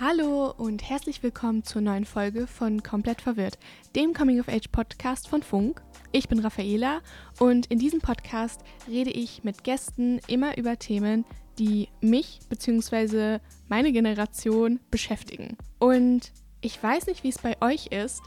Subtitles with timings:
[0.00, 3.58] Hallo und herzlich willkommen zur neuen Folge von Komplett Verwirrt,
[3.94, 5.82] dem Coming of Age Podcast von Funk.
[6.12, 7.02] Ich bin Raffaela
[7.38, 11.26] und in diesem Podcast rede ich mit Gästen immer über Themen,
[11.58, 13.38] die mich bzw.
[13.68, 15.58] meine Generation beschäftigen.
[15.78, 16.32] Und
[16.62, 18.22] ich weiß nicht, wie es bei euch ist,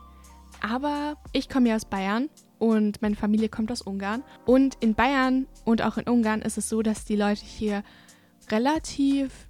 [0.61, 2.29] aber ich komme ja aus Bayern
[2.59, 4.23] und meine Familie kommt aus Ungarn.
[4.45, 7.83] Und in Bayern und auch in Ungarn ist es so, dass die Leute hier
[8.51, 9.44] relativ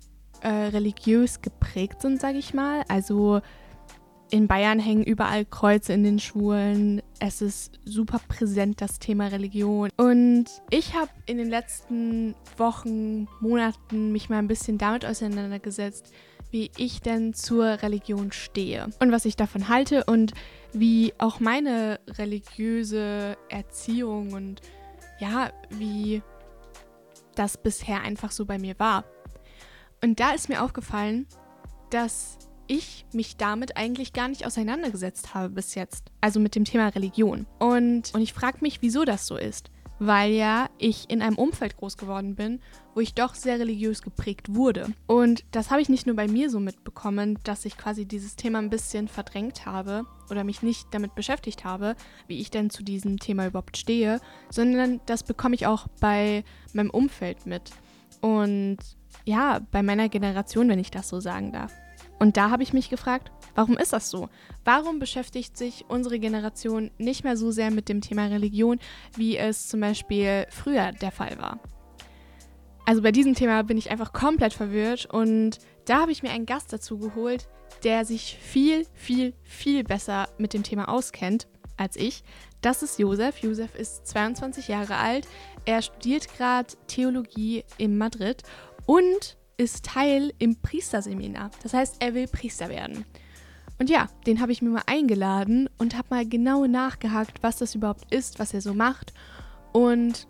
[0.46, 2.84] äh, religiös geprägt sind, sage ich mal.
[2.88, 3.42] Also
[4.30, 7.02] in Bayern hängen überall Kreuze in den Schulen.
[7.20, 9.90] Es ist super präsent, das Thema Religion.
[9.98, 16.14] Und ich habe in den letzten Wochen, Monaten mich mal ein bisschen damit auseinandergesetzt,
[16.52, 20.34] wie ich denn zur Religion stehe und was ich davon halte und
[20.74, 24.62] wie auch meine religiöse Erziehung und
[25.20, 26.22] ja, wie
[27.34, 29.06] das bisher einfach so bei mir war.
[30.06, 31.26] Und da ist mir aufgefallen,
[31.90, 32.38] dass
[32.68, 36.12] ich mich damit eigentlich gar nicht auseinandergesetzt habe bis jetzt.
[36.22, 37.48] Also mit dem Thema Religion.
[37.58, 39.72] Und, und ich frage mich, wieso das so ist.
[39.98, 42.60] Weil ja ich in einem Umfeld groß geworden bin,
[42.94, 44.90] wo ich doch sehr religiös geprägt wurde.
[45.08, 48.60] Und das habe ich nicht nur bei mir so mitbekommen, dass ich quasi dieses Thema
[48.60, 51.96] ein bisschen verdrängt habe oder mich nicht damit beschäftigt habe,
[52.28, 54.22] wie ich denn zu diesem Thema überhaupt stehe,
[54.52, 56.44] sondern das bekomme ich auch bei
[56.74, 57.72] meinem Umfeld mit.
[58.22, 58.78] Und
[59.26, 61.74] ja, bei meiner Generation, wenn ich das so sagen darf.
[62.20, 64.30] Und da habe ich mich gefragt, warum ist das so?
[64.64, 68.80] Warum beschäftigt sich unsere Generation nicht mehr so sehr mit dem Thema Religion,
[69.18, 71.60] wie es zum Beispiel früher der Fall war?
[72.86, 76.46] Also bei diesem Thema bin ich einfach komplett verwirrt und da habe ich mir einen
[76.46, 77.48] Gast dazu geholt,
[77.84, 82.24] der sich viel, viel, viel besser mit dem Thema auskennt als ich.
[82.62, 83.40] Das ist Josef.
[83.40, 85.28] Josef ist 22 Jahre alt.
[85.66, 88.44] Er studiert gerade Theologie in Madrid
[88.86, 91.52] und ist Teil im Priesterseminar.
[91.64, 93.06] Das heißt, er will Priester werden.
[93.78, 97.76] Und ja, den habe ich mir mal eingeladen und habe mal genau nachgehakt, was das
[97.76, 99.14] überhaupt ist, was er so macht
[99.74, 100.28] und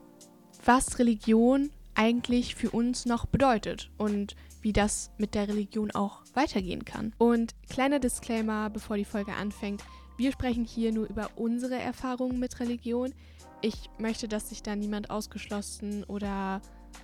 [0.64, 6.86] was Religion eigentlich für uns noch bedeutet und wie das mit der Religion auch weitergehen
[6.86, 7.14] kann.
[7.20, 9.84] Und kleiner Disclaimer, bevor die Folge anfängt.
[10.18, 13.14] Wir sprechen hier nur über unsere Erfahrungen mit Religion.
[13.62, 16.62] Ich möchte, dass sich da niemand ausgeschlossen oder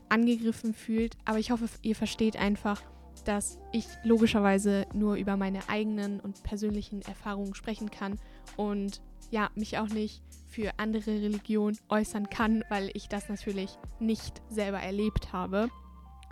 [0.09, 1.17] angegriffen fühlt.
[1.25, 2.81] Aber ich hoffe, ihr versteht einfach,
[3.25, 8.19] dass ich logischerweise nur über meine eigenen und persönlichen Erfahrungen sprechen kann
[8.57, 14.41] und ja, mich auch nicht für andere Religionen äußern kann, weil ich das natürlich nicht
[14.49, 15.69] selber erlebt habe.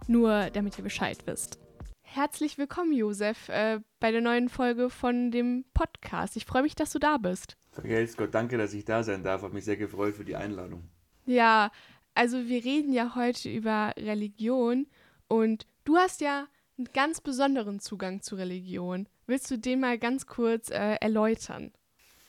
[0.08, 1.60] Nur damit ihr Bescheid wisst.
[2.02, 6.36] Herzlich willkommen, Josef, äh, bei der neuen Folge von dem Podcast.
[6.38, 7.56] Ich freue mich, dass du da bist.
[7.72, 9.44] Vergelt's Gott, danke, dass ich da sein darf.
[9.44, 10.90] Habe mich sehr gefreut für die Einladung.
[11.26, 11.72] Ja,
[12.20, 14.88] also wir reden ja heute über Religion
[15.30, 19.08] und du hast ja einen ganz besonderen Zugang zu Religion.
[19.26, 21.72] Willst du den mal ganz kurz äh, erläutern?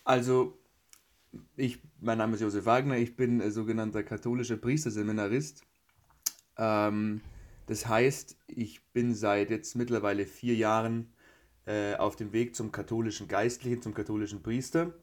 [0.04, 0.56] Also,
[1.56, 5.64] ich, mein Name ist Josef Wagner, ich bin äh, sogenannter katholischer Priesterseminarist.
[6.56, 7.20] Ähm,
[7.66, 11.12] das heißt, ich bin seit jetzt mittlerweile vier Jahren
[11.66, 14.94] äh, auf dem Weg zum katholischen Geistlichen, zum katholischen Priester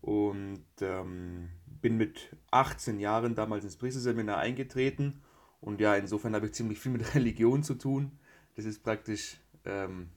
[0.00, 1.50] und ähm,
[1.80, 5.22] bin mit 18 Jahren damals ins Priesterseminar eingetreten
[5.60, 8.12] und ja, insofern habe ich ziemlich viel mit Religion zu tun.
[8.54, 10.08] Das ist praktisch ähm,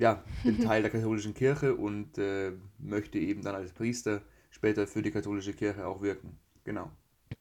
[0.00, 5.02] ja, bin Teil der katholischen Kirche und äh, möchte eben dann als Priester später für
[5.02, 6.38] die katholische Kirche auch wirken.
[6.64, 6.90] Genau.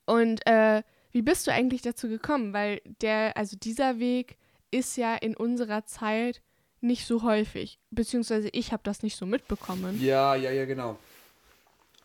[0.06, 2.54] Und äh, wie bist du eigentlich dazu gekommen?
[2.54, 4.38] Weil der, also dieser Weg
[4.72, 6.42] ist ja in unserer Zeit
[6.82, 10.00] nicht so häufig, beziehungsweise ich habe das nicht so mitbekommen.
[10.02, 10.98] Ja, ja, ja, genau.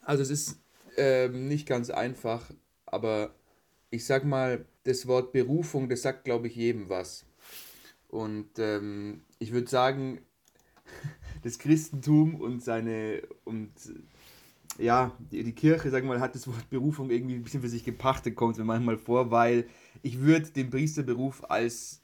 [0.02, 0.58] Also es ist
[0.96, 2.50] ähm, nicht ganz einfach,
[2.86, 3.34] aber
[3.90, 7.24] ich sag mal, das Wort Berufung, das sagt, glaube ich, jedem was.
[8.08, 10.20] Und ähm, ich würde sagen,
[11.42, 13.72] das Christentum und seine und
[14.78, 17.84] ja, die, die Kirche, wir mal, hat das Wort Berufung irgendwie ein bisschen für sich
[17.84, 19.66] gepachtet, kommt mir manchmal vor, weil
[20.02, 22.02] ich würde den Priesterberuf als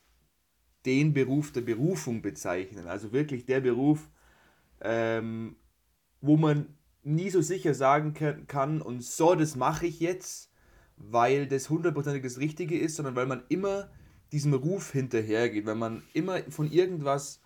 [0.86, 2.86] den Beruf der Berufung bezeichnen.
[2.86, 4.08] Also wirklich der Beruf,
[4.80, 5.56] ähm,
[6.20, 6.66] wo man
[7.02, 8.14] nie so sicher sagen
[8.46, 10.50] kann, und so, das mache ich jetzt,
[10.96, 13.90] weil das hundertprozentig das Richtige ist, sondern weil man immer
[14.32, 17.40] diesem Ruf hinterhergeht, weil man immer von irgendwas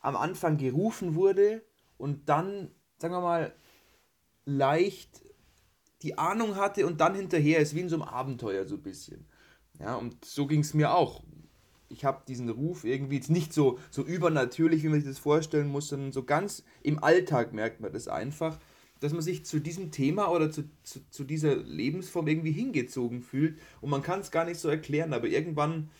[0.00, 1.62] am Anfang gerufen wurde
[1.98, 3.54] und dann, sagen wir mal,
[4.46, 5.22] leicht
[6.02, 9.26] die Ahnung hatte und dann hinterher ist, wie in so einem Abenteuer so ein bisschen.
[9.78, 11.22] Ja, und so ging es mir auch.
[11.90, 15.68] Ich habe diesen Ruf irgendwie jetzt nicht so, so übernatürlich, wie man sich das vorstellen
[15.68, 18.58] muss, sondern so ganz im Alltag merkt man das einfach,
[19.00, 23.58] dass man sich zu diesem Thema oder zu, zu, zu dieser Lebensform irgendwie hingezogen fühlt
[23.80, 25.90] und man kann es gar nicht so erklären, aber irgendwann,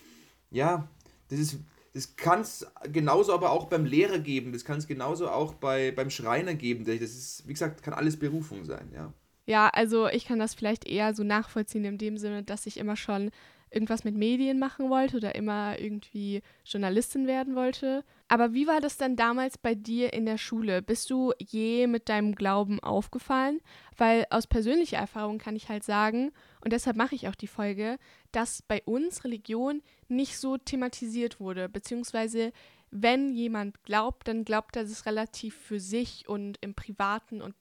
[0.51, 0.89] ja,
[1.29, 1.59] das ist
[1.93, 5.91] das kann es genauso aber auch beim Lehrer geben, das kann es genauso auch bei,
[5.91, 6.85] beim Schreiner geben.
[6.85, 9.13] Das ist, wie gesagt, kann alles Berufung sein, ja.
[9.47, 12.95] Ja, also ich kann das vielleicht eher so nachvollziehen in dem Sinne, dass ich immer
[12.95, 13.33] schon
[13.71, 18.05] irgendwas mit Medien machen wollte oder immer irgendwie Journalistin werden wollte.
[18.29, 20.83] Aber wie war das dann damals bei dir in der Schule?
[20.83, 23.61] Bist du je mit deinem Glauben aufgefallen?
[23.97, 26.33] Weil aus persönlicher Erfahrung kann ich halt sagen,
[26.63, 27.99] und deshalb mache ich auch die Folge,
[28.33, 32.53] dass bei uns Religion nicht so thematisiert wurde, beziehungsweise
[32.91, 37.55] wenn jemand glaubt, dann glaubt er es relativ für sich und im Privaten und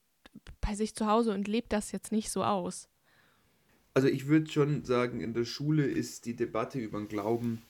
[0.60, 2.88] bei sich zu Hause und lebt das jetzt nicht so aus.
[3.94, 7.62] Also ich würde schon sagen, in der Schule ist die Debatte über den Glauben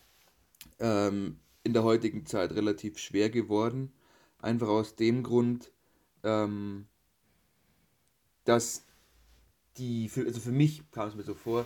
[0.78, 3.92] ähm, in der heutigen Zeit relativ schwer geworden.
[4.38, 5.72] Einfach aus dem Grund,
[6.22, 6.86] ähm,
[8.44, 8.84] dass
[9.76, 11.64] die, für, also für mich kam es mir so vor,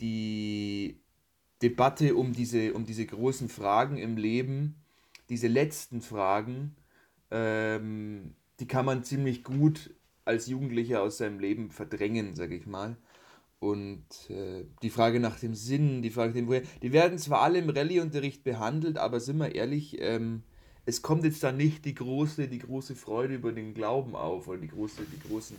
[0.00, 1.00] die
[1.62, 4.76] Debatte um diese, um diese großen Fragen im Leben,
[5.28, 6.76] diese letzten Fragen,
[7.30, 9.94] ähm, die kann man ziemlich gut
[10.24, 12.96] als Jugendlicher aus seinem Leben verdrängen, sage ich mal.
[13.62, 17.42] Und äh, die Frage nach dem Sinn, die Frage nach dem Woher, die werden zwar
[17.42, 20.42] alle im Rallye-Unterricht behandelt, aber sind wir ehrlich, ähm,
[20.84, 24.58] es kommt jetzt da nicht die große, die große Freude über den Glauben auf oder
[24.58, 25.56] die, große, die großen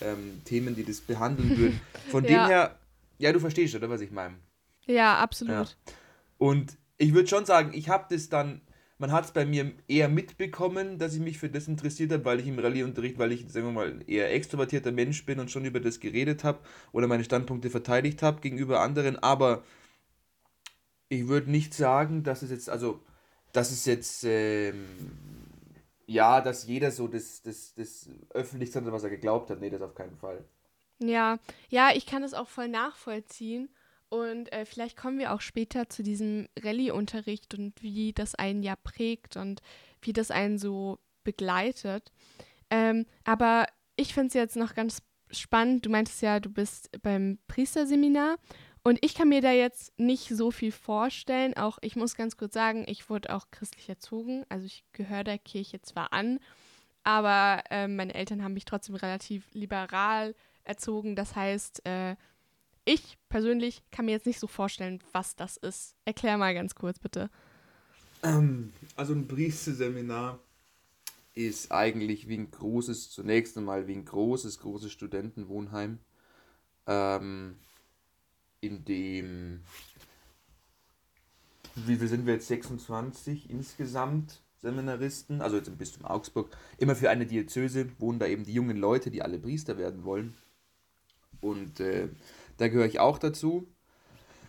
[0.00, 1.80] ähm, Themen, die das behandeln würden.
[2.08, 2.30] Von ja.
[2.30, 2.78] dem her,
[3.18, 4.36] ja, du verstehst, oder was ich meine?
[4.86, 5.54] Ja, absolut.
[5.54, 5.66] Ja.
[6.38, 8.62] Und ich würde schon sagen, ich habe das dann
[9.04, 12.40] man hat es bei mir eher mitbekommen, dass ich mich für das interessiert habe, weil
[12.40, 15.78] ich im Rallyeunterricht, weil ich, sagen wir mal, eher extrovertierter Mensch bin und schon über
[15.78, 16.60] das geredet habe
[16.90, 19.18] oder meine Standpunkte verteidigt habe gegenüber anderen.
[19.18, 19.62] Aber
[21.10, 22.98] ich würde nicht sagen, dass es jetzt, also,
[23.52, 24.86] dass es jetzt, ähm,
[26.06, 29.60] ja, dass jeder so das, das, das öffentlich sagt, was er geglaubt hat.
[29.60, 30.42] Nee, das auf keinen Fall.
[30.98, 33.68] Ja, ja, ich kann das auch voll nachvollziehen.
[34.08, 38.76] Und äh, vielleicht kommen wir auch später zu diesem Rallye-Unterricht und wie das einen ja
[38.76, 39.60] prägt und
[40.02, 42.12] wie das einen so begleitet.
[42.70, 43.66] Ähm, aber
[43.96, 45.86] ich finde es jetzt noch ganz spannend.
[45.86, 48.36] Du meintest ja, du bist beim Priesterseminar
[48.82, 51.56] und ich kann mir da jetzt nicht so viel vorstellen.
[51.56, 54.44] Auch ich muss ganz kurz sagen, ich wurde auch christlich erzogen.
[54.48, 56.38] Also ich gehöre der Kirche zwar an,
[57.02, 60.34] aber äh, meine Eltern haben mich trotzdem relativ liberal
[60.64, 61.16] erzogen.
[61.16, 62.16] Das heißt, äh,
[62.84, 65.94] ich persönlich kann mir jetzt nicht so vorstellen, was das ist.
[66.04, 67.30] Erklär mal ganz kurz, bitte.
[68.22, 70.38] Ähm, also ein Priesterseminar
[71.34, 75.98] ist eigentlich wie ein großes, zunächst einmal wie ein großes, großes Studentenwohnheim,
[76.86, 77.56] ähm,
[78.60, 79.60] in dem,
[81.74, 87.10] wie viel sind wir jetzt, 26 insgesamt Seminaristen, also jetzt im Bistum Augsburg, immer für
[87.10, 90.34] eine Diözese wohnen da eben die jungen Leute, die alle Priester werden wollen.
[91.42, 92.08] Und äh,
[92.56, 93.68] da gehöre ich auch dazu.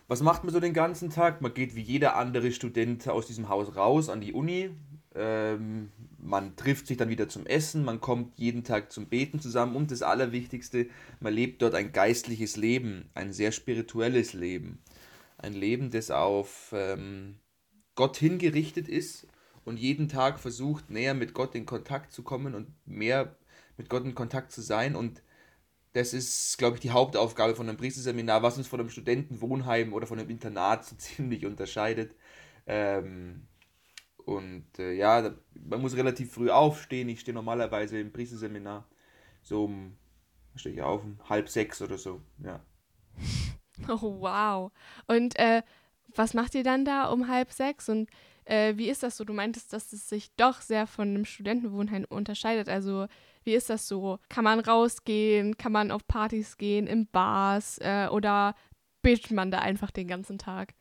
[0.08, 1.42] Was macht man so den ganzen Tag?
[1.42, 4.70] Man geht wie jeder andere Student aus diesem Haus raus an die Uni.
[5.16, 9.76] Ähm, man trifft sich dann wieder zum Essen, man kommt jeden Tag zum Beten zusammen
[9.76, 10.88] und das Allerwichtigste,
[11.22, 14.80] man lebt dort ein geistliches Leben, ein sehr spirituelles Leben.
[15.38, 17.38] Ein Leben, das auf ähm,
[17.96, 19.28] Gott hingerichtet ist
[19.64, 23.36] und jeden Tag versucht, näher mit Gott in Kontakt zu kommen und mehr
[23.78, 25.22] mit Gott in Kontakt zu sein und
[25.96, 30.06] das ist, glaube ich, die Hauptaufgabe von einem Priesterseminar, was uns von einem Studentenwohnheim oder
[30.06, 32.16] von einem Internat so ziemlich unterscheidet.
[32.68, 33.48] Ähm,
[34.18, 37.08] und äh, ja, man muss relativ früh aufstehen.
[37.08, 38.86] Ich stehe normalerweise im Priesterseminar
[39.42, 39.96] so um,
[40.56, 42.60] stehe ich auf, um halb sechs oder so, ja.
[43.88, 44.72] Oh, wow.
[45.08, 45.62] Und äh,
[46.14, 47.88] was macht ihr dann da um halb sechs?
[47.88, 48.10] Und
[48.46, 49.24] äh, wie ist das so?
[49.24, 52.70] Du meintest, dass es sich doch sehr von einem Studentenwohnheim unterscheidet.
[52.70, 53.08] Also
[53.46, 54.20] wie ist das so?
[54.30, 55.58] Kann man rausgehen?
[55.58, 57.78] Kann man auf Partys gehen, in Bars?
[57.80, 58.56] Äh, oder
[59.02, 60.74] betet man da einfach den ganzen Tag?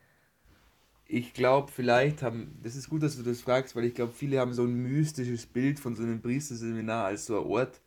[1.06, 4.40] Ich glaube, vielleicht haben, das ist gut, dass du das fragst, weil ich glaube, viele
[4.40, 7.80] haben so ein mystisches Bild von so einem Priesterseminar als so ein Ort,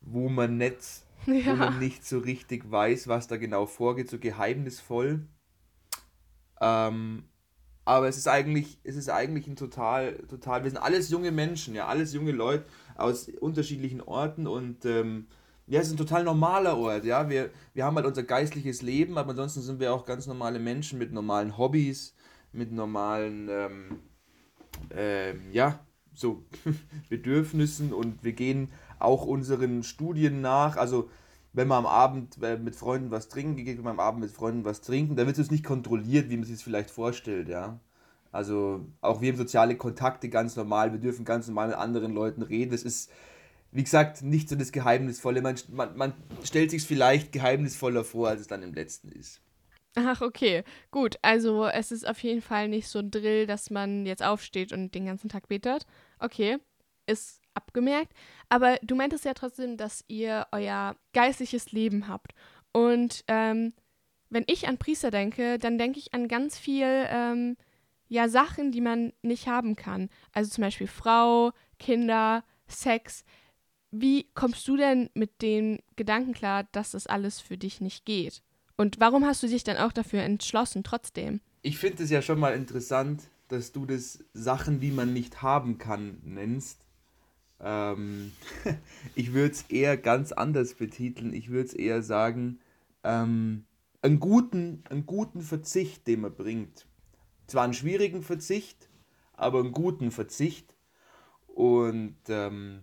[0.00, 0.78] wo man nicht,
[1.26, 1.52] ja.
[1.52, 5.26] wo man nicht so richtig weiß, was da genau vorgeht, so geheimnisvoll.
[6.62, 7.24] Ähm,
[7.84, 11.74] aber es ist eigentlich, es ist eigentlich ein total, total, wir sind alles junge Menschen,
[11.74, 12.64] ja, alles junge Leute
[12.96, 15.26] aus unterschiedlichen Orten und ähm,
[15.66, 17.28] ja, es ist ein total normaler Ort, ja.
[17.28, 20.98] Wir, wir haben halt unser geistliches Leben, aber ansonsten sind wir auch ganz normale Menschen
[20.98, 22.14] mit normalen Hobbys,
[22.52, 23.98] mit normalen, ähm,
[24.90, 25.80] ähm, ja,
[26.14, 26.44] so
[27.08, 30.76] Bedürfnissen und wir gehen auch unseren Studien nach.
[30.76, 31.08] Also
[31.52, 34.64] wenn man am Abend äh, mit Freunden was trinken geht, man am Abend mit Freunden
[34.64, 37.78] was trinken, da wird es nicht kontrolliert, wie man sich es vielleicht vorstellt, ja.
[38.32, 42.40] Also auch wir haben soziale Kontakte ganz normal, wir dürfen ganz normal mit anderen Leuten
[42.40, 42.70] reden.
[42.70, 43.10] Das ist,
[43.72, 45.42] wie gesagt, nicht so das Geheimnisvolle.
[45.42, 49.42] Man, man, man stellt sich es vielleicht geheimnisvoller vor, als es dann im letzten ist.
[49.94, 50.64] Ach, okay.
[50.90, 54.72] Gut, also es ist auf jeden Fall nicht so ein Drill, dass man jetzt aufsteht
[54.72, 55.84] und den ganzen Tag betet.
[56.18, 56.56] Okay,
[57.06, 58.12] ist abgemerkt.
[58.48, 62.32] Aber du meintest ja trotzdem, dass ihr euer geistliches Leben habt.
[62.72, 63.72] Und ähm,
[64.30, 67.56] wenn ich an Priester denke, dann denke ich an ganz viel, ähm,
[68.08, 70.10] ja, Sachen, die man nicht haben kann.
[70.32, 73.24] Also zum Beispiel Frau, Kinder, Sex.
[73.90, 78.42] Wie kommst du denn mit dem Gedanken klar, dass das alles für dich nicht geht?
[78.76, 81.40] Und warum hast du dich dann auch dafür entschlossen, trotzdem?
[81.62, 85.78] Ich finde es ja schon mal interessant, dass du das Sachen, die man nicht haben
[85.78, 86.84] kann, nennst.
[87.62, 88.32] Ähm,
[89.14, 91.32] ich würde es eher ganz anders betiteln.
[91.32, 92.58] Ich würde es eher sagen,
[93.04, 93.64] ähm,
[94.02, 96.86] einen, guten, einen guten Verzicht, den man bringt.
[97.46, 98.88] Zwar einen schwierigen Verzicht,
[99.34, 100.74] aber einen guten Verzicht.
[101.46, 102.82] Und ähm,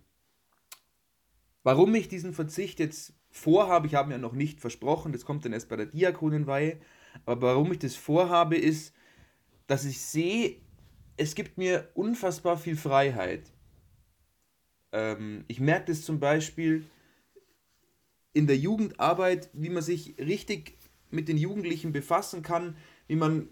[1.64, 5.46] warum ich diesen Verzicht jetzt vorhabe, ich habe mir ja noch nicht versprochen, das kommt
[5.46, 6.80] dann erst bei der Diakonenweihe,
[7.26, 8.94] aber warum ich das vorhabe, ist,
[9.68, 10.58] dass ich sehe,
[11.18, 13.52] es gibt mir unfassbar viel Freiheit.
[14.92, 16.86] Ähm, ich merke das zum Beispiel
[18.34, 20.78] in der Jugendarbeit, wie man sich richtig
[21.12, 22.76] mit den Jugendlichen befassen kann,
[23.08, 23.50] wie man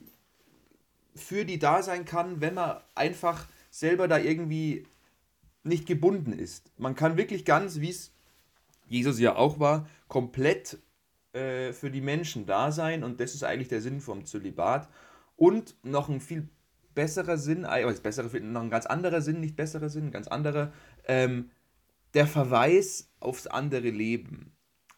[1.16, 4.86] für die da sein kann, wenn man einfach selber da irgendwie
[5.64, 6.72] nicht gebunden ist.
[6.78, 8.14] Man kann wirklich ganz, wie es
[8.88, 10.78] Jesus ja auch war, komplett
[11.34, 14.88] äh, für die Menschen da sein und das ist eigentlich der Sinn vom Zölibat.
[15.36, 16.50] Und noch ein viel
[16.96, 20.74] besserer Sinn, also bessere, noch ein ganz anderer Sinn, nicht besserer Sinn, ganz anderer,
[21.08, 21.50] ähm,
[22.14, 24.54] der Verweis aufs andere Leben.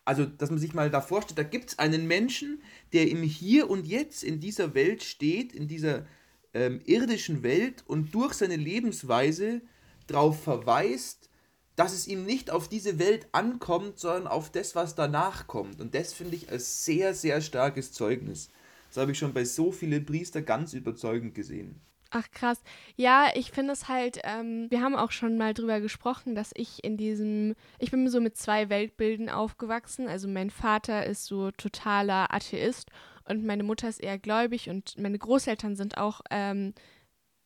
[0.06, 2.62] Also, dass man sich mal da vorstellt, da gibt es einen Menschen,
[2.94, 6.06] der im Hier und Jetzt in dieser Welt steht, in dieser
[6.54, 9.62] ähm, irdischen Welt und durch seine Lebensweise
[10.08, 11.30] darauf verweist,
[11.76, 15.80] dass es ihm nicht auf diese Welt ankommt, sondern auf das, was danach kommt.
[15.80, 18.50] Und das finde ich als sehr, sehr starkes Zeugnis.
[18.90, 21.80] Das habe ich schon bei so vielen Priester ganz überzeugend gesehen.
[22.12, 22.64] Ach krass.
[22.96, 26.84] Ja, ich finde es halt, ähm, wir haben auch schon mal drüber gesprochen, dass ich
[26.84, 30.08] in diesem, ich bin so mit zwei Weltbilden aufgewachsen.
[30.08, 32.90] Also mein Vater ist so totaler Atheist
[33.28, 36.74] und meine Mutter ist eher gläubig und meine Großeltern sind auch ähm,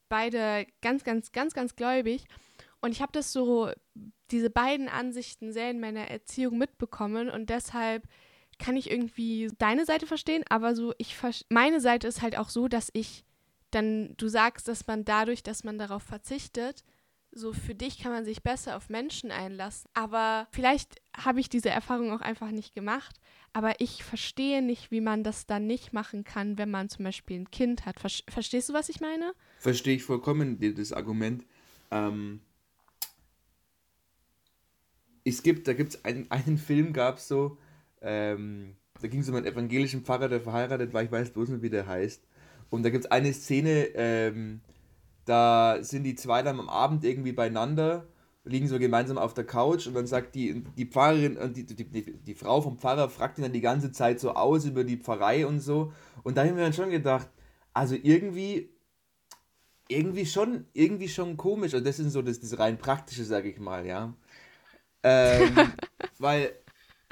[0.07, 2.23] beide ganz, ganz, ganz, ganz gläubig.
[2.79, 3.69] Und ich habe das so,
[4.31, 8.07] diese beiden Ansichten sehr in meiner Erziehung mitbekommen und deshalb
[8.59, 11.17] kann ich irgendwie deine Seite verstehen, aber so ich
[11.49, 13.25] meine Seite ist halt auch so, dass ich
[13.73, 16.83] dann du sagst, dass man dadurch, dass man darauf verzichtet,
[17.35, 21.69] so für dich kann man sich besser auf Menschen einlassen, aber vielleicht habe ich diese
[21.69, 23.19] Erfahrung auch einfach nicht gemacht,
[23.53, 27.39] aber ich verstehe nicht, wie man das dann nicht machen kann, wenn man zum Beispiel
[27.39, 27.99] ein Kind hat.
[27.99, 29.33] Verstehst du, was ich meine?
[29.59, 31.43] Verstehe ich vollkommen das Argument.
[31.91, 32.41] Ähm,
[35.23, 37.57] es gibt, da gibt es einen, einen Film, gab es so,
[38.01, 41.61] ähm, da ging es um einen evangelischen Pfarrer, der verheiratet war, ich weiß bloß nicht,
[41.61, 42.23] wie der heißt.
[42.73, 44.59] Und da gibt es eine Szene, ähm,
[45.25, 48.07] da sind die zwei dann am Abend irgendwie beieinander,
[48.45, 52.13] liegen so gemeinsam auf der Couch und dann sagt die, die Pfarrerin, die, die, die,
[52.17, 55.45] die Frau vom Pfarrer fragt ihn dann die ganze Zeit so aus über die Pfarrei
[55.45, 55.93] und so.
[56.23, 57.29] Und da haben wir dann schon gedacht,
[57.73, 58.71] also irgendwie,
[59.87, 61.75] irgendwie schon, irgendwie schon komisch.
[61.75, 64.15] Und das ist so das, das rein praktische, sage ich mal, ja.
[65.03, 65.55] Ähm,
[66.17, 66.53] weil,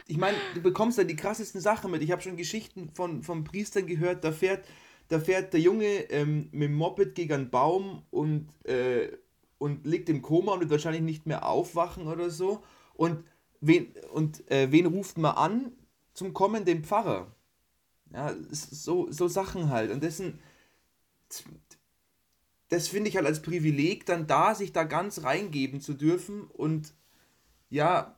[0.08, 2.02] ich meine, du bekommst da die krassesten Sachen mit.
[2.02, 4.66] Ich habe schon Geschichten von, von Priestern gehört, da fährt,
[5.12, 9.10] da fährt der Junge ähm, mit dem Moped gegen einen Baum und, äh,
[9.58, 12.64] und liegt im Koma und wird wahrscheinlich nicht mehr aufwachen oder so.
[12.94, 13.26] Und
[13.60, 15.72] wen, und, äh, wen ruft man an
[16.14, 16.66] zum Kommen?
[16.66, 17.36] Den Pfarrer.
[18.14, 19.92] Ja, so, so Sachen halt.
[19.92, 20.40] Und das sind
[22.70, 26.94] das finde ich halt als Privileg, dann da sich da ganz reingeben zu dürfen und
[27.70, 28.18] ja,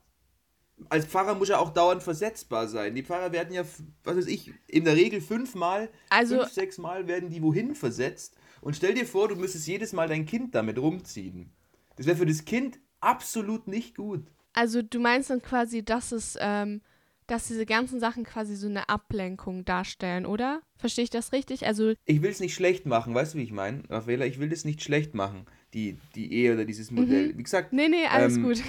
[0.89, 2.96] als Pfarrer muss er auch dauernd versetzbar sein.
[2.96, 3.63] Die Pfarrer werden ja,
[4.03, 8.36] was weiß ich, in der Regel fünfmal, also, fünf, sechs Mal werden die wohin versetzt.
[8.62, 11.51] Und stell dir vor, du müsstest jedes Mal dein Kind damit rumziehen.
[11.98, 14.25] Das wäre für das Kind absolut nicht gut.
[14.53, 16.82] Also du meinst dann quasi, dass es, ähm,
[17.27, 20.62] dass diese ganzen Sachen quasi so eine Ablenkung darstellen, oder?
[20.77, 21.65] Verstehe ich das richtig?
[21.65, 24.25] Also ich will es nicht schlecht machen, weißt du, wie ich meine, Raffaella?
[24.25, 27.34] Ich will das nicht schlecht machen, die, die Ehe oder dieses Modell.
[27.34, 27.38] Mhm.
[27.38, 27.74] Wie gesagt.
[27.74, 28.62] Nee, nee, alles ähm, gut.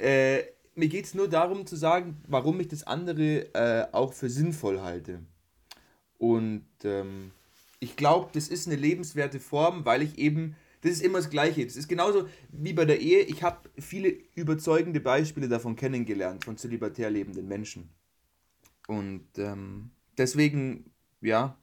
[0.00, 0.42] Äh,
[0.74, 4.80] mir geht es nur darum zu sagen, warum ich das andere äh, auch für sinnvoll
[4.80, 5.20] halte.
[6.18, 7.32] Und ähm,
[7.80, 11.64] ich glaube, das ist eine lebenswerte Form, weil ich eben, das ist immer das Gleiche.
[11.64, 13.20] Das ist genauso wie bei der Ehe.
[13.20, 17.90] Ich habe viele überzeugende Beispiele davon kennengelernt, von zölibatär lebenden Menschen.
[18.86, 20.90] Und ähm, deswegen,
[21.20, 21.58] ja,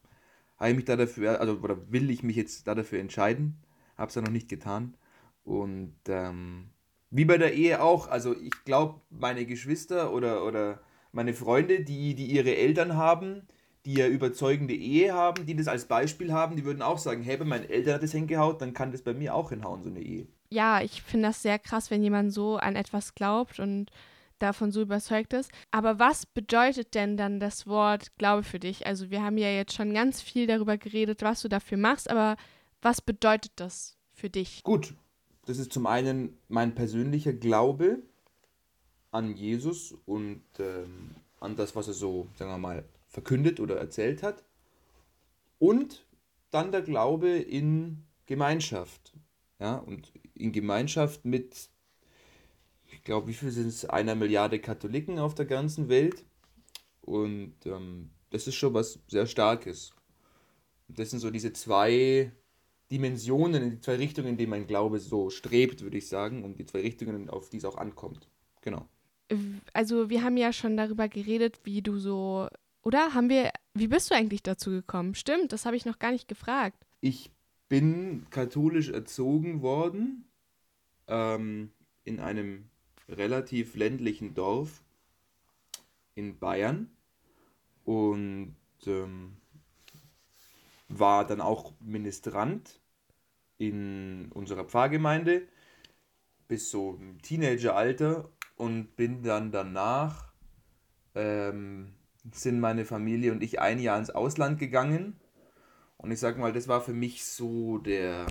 [0.57, 3.57] habe ich mich da dafür, also oder will ich mich jetzt da dafür entscheiden.
[3.97, 4.95] Habe es ja noch nicht getan.
[5.43, 6.69] Und ähm,
[7.11, 8.07] wie bei der Ehe auch.
[8.07, 10.79] Also ich glaube, meine Geschwister oder, oder
[11.11, 13.47] meine Freunde, die, die ihre Eltern haben,
[13.85, 17.37] die ja überzeugende Ehe haben, die das als Beispiel haben, die würden auch sagen, hey,
[17.37, 20.01] bei meinen Eltern hat das hingehaut, dann kann das bei mir auch hinhauen, so eine
[20.01, 20.27] Ehe.
[20.49, 23.89] Ja, ich finde das sehr krass, wenn jemand so an etwas glaubt und
[24.39, 25.51] davon so überzeugt ist.
[25.71, 28.85] Aber was bedeutet denn dann das Wort Glaube für dich?
[28.85, 32.37] Also wir haben ja jetzt schon ganz viel darüber geredet, was du dafür machst, aber
[32.81, 34.63] was bedeutet das für dich?
[34.63, 34.93] Gut,
[35.45, 38.01] das ist zum einen mein persönlicher Glaube
[39.11, 44.23] an Jesus und ähm, an das, was er so, sagen wir mal, verkündet oder erzählt
[44.23, 44.43] hat.
[45.59, 46.05] Und
[46.51, 49.13] dann der Glaube in Gemeinschaft.
[49.59, 51.69] Ja, und in Gemeinschaft mit,
[52.91, 53.85] ich glaube, wie viel sind es?
[53.85, 56.25] Einer Milliarde Katholiken auf der ganzen Welt.
[57.01, 59.93] Und ähm, das ist schon was sehr Starkes.
[60.87, 62.31] Das sind so diese zwei
[62.91, 66.59] Dimensionen, in die zwei Richtungen, in die mein Glaube so strebt, würde ich sagen, und
[66.59, 68.27] die zwei Richtungen, auf die es auch ankommt.
[68.61, 68.87] Genau.
[69.73, 72.49] Also wir haben ja schon darüber geredet, wie du so
[72.83, 75.15] oder haben wir, wie bist du eigentlich dazu gekommen?
[75.15, 76.85] Stimmt, das habe ich noch gar nicht gefragt.
[76.99, 77.31] Ich
[77.69, 80.25] bin katholisch erzogen worden
[81.07, 81.71] ähm,
[82.03, 82.69] in einem
[83.07, 84.83] relativ ländlichen Dorf
[86.15, 86.89] in Bayern
[87.85, 88.55] und
[88.85, 89.37] ähm,
[90.89, 92.80] war dann auch Ministrant
[93.61, 95.43] in unserer Pfarrgemeinde
[96.47, 100.33] bis so im Teenageralter und bin dann danach
[101.13, 101.93] ähm,
[102.33, 105.15] sind meine Familie und ich ein Jahr ins Ausland gegangen.
[105.97, 108.25] Und ich sag mal, das war für mich so der,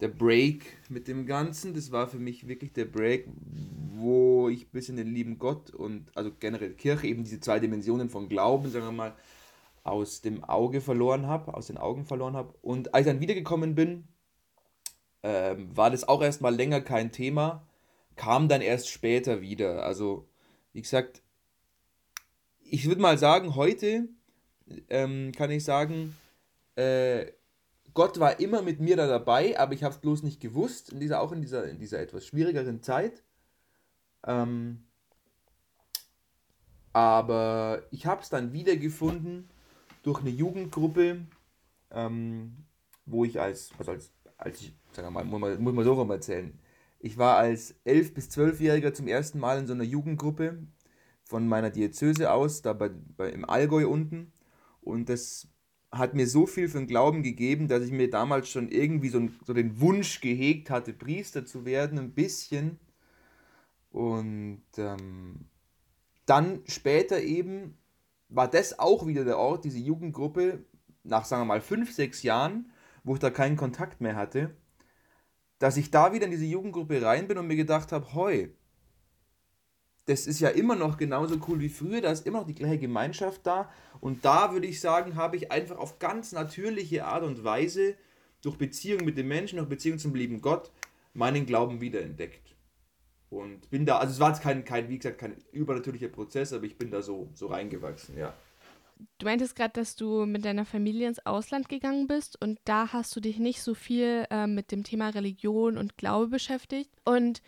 [0.00, 1.74] der Break mit dem Ganzen.
[1.74, 3.26] Das war für mich wirklich der Break,
[3.92, 8.08] wo ich bis in den lieben Gott und also generell Kirche, eben diese zwei Dimensionen
[8.08, 9.16] von Glauben, sagen wir mal,
[9.84, 12.54] aus dem Auge verloren habe, aus den Augen verloren habe.
[12.62, 14.08] Und als ich dann wiedergekommen bin,
[15.22, 17.66] ähm, war das auch erstmal länger kein Thema,
[18.16, 19.84] kam dann erst später wieder.
[19.84, 20.26] Also,
[20.72, 21.22] wie gesagt,
[22.62, 24.08] ich würde mal sagen, heute
[24.88, 26.16] ähm, kann ich sagen,
[26.76, 27.26] äh,
[27.92, 30.98] Gott war immer mit mir da dabei, aber ich habe es bloß nicht gewusst, in
[30.98, 33.22] dieser, auch in dieser, in dieser etwas schwierigeren Zeit.
[34.26, 34.82] Ähm,
[36.92, 39.48] aber ich habe es dann wiedergefunden
[40.04, 41.26] durch eine Jugendgruppe,
[41.90, 42.66] ähm,
[43.06, 46.10] wo ich als, also als, als ich, wir mal, muss man, muss man so rum
[46.10, 46.56] erzählen,
[47.00, 50.58] ich war als 11- bis 12-Jähriger zum ersten Mal in so einer Jugendgruppe
[51.24, 54.32] von meiner Diözese aus, da bei, bei, im Allgäu unten.
[54.80, 55.48] Und das
[55.90, 59.28] hat mir so viel für den Glauben gegeben, dass ich mir damals schon irgendwie so,
[59.46, 62.78] so den Wunsch gehegt hatte, Priester zu werden, ein bisschen.
[63.90, 65.46] Und ähm,
[66.26, 67.78] dann später eben
[68.28, 70.64] war das auch wieder der Ort, diese Jugendgruppe,
[71.02, 72.70] nach sagen wir mal fünf, sechs Jahren,
[73.04, 74.56] wo ich da keinen Kontakt mehr hatte,
[75.58, 78.48] dass ich da wieder in diese Jugendgruppe rein bin und mir gedacht habe, heu,
[80.06, 82.78] das ist ja immer noch genauso cool wie früher, da ist immer noch die gleiche
[82.78, 83.70] Gemeinschaft da.
[84.00, 87.94] Und da würde ich sagen, habe ich einfach auf ganz natürliche Art und Weise
[88.42, 90.70] durch Beziehung mit den Menschen, durch Beziehung zum lieben Gott,
[91.14, 92.43] meinen Glauben wiederentdeckt.
[93.34, 96.64] Und bin da, also es war jetzt kein, kein, wie gesagt, kein übernatürlicher Prozess, aber
[96.64, 98.34] ich bin da so, so reingewachsen, ja.
[99.18, 103.14] Du meintest gerade, dass du mit deiner Familie ins Ausland gegangen bist und da hast
[103.16, 106.90] du dich nicht so viel äh, mit dem Thema Religion und Glaube beschäftigt.
[107.04, 107.42] Und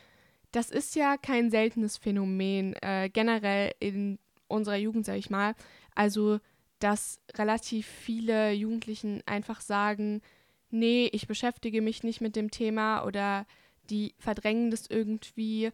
[0.53, 4.18] das ist ja kein seltenes Phänomen, äh, generell in
[4.49, 5.55] unserer Jugend, sage ich mal.
[5.94, 6.40] Also,
[6.79, 10.22] dass relativ viele Jugendlichen einfach sagen,
[10.70, 13.46] nee, ich beschäftige mich nicht mit dem Thema oder
[13.90, 15.72] die verdrängen das irgendwie.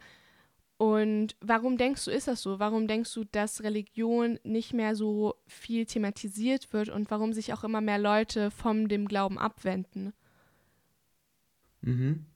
[0.79, 2.59] Und warum denkst du, ist das so?
[2.59, 7.63] Warum denkst du, dass Religion nicht mehr so viel thematisiert wird und warum sich auch
[7.63, 10.13] immer mehr Leute vom dem Glauben abwenden?
[11.83, 12.27] Mhm.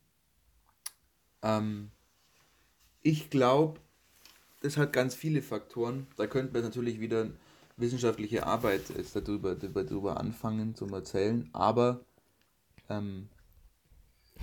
[1.42, 1.90] Ähm,
[3.02, 3.80] ich glaube,
[4.60, 6.06] das hat ganz viele Faktoren.
[6.16, 7.30] Da könnten wir natürlich wieder
[7.76, 8.82] wissenschaftliche Arbeit
[9.14, 11.48] darüber, darüber anfangen zu erzählen.
[11.52, 12.04] Aber
[12.88, 13.28] ähm,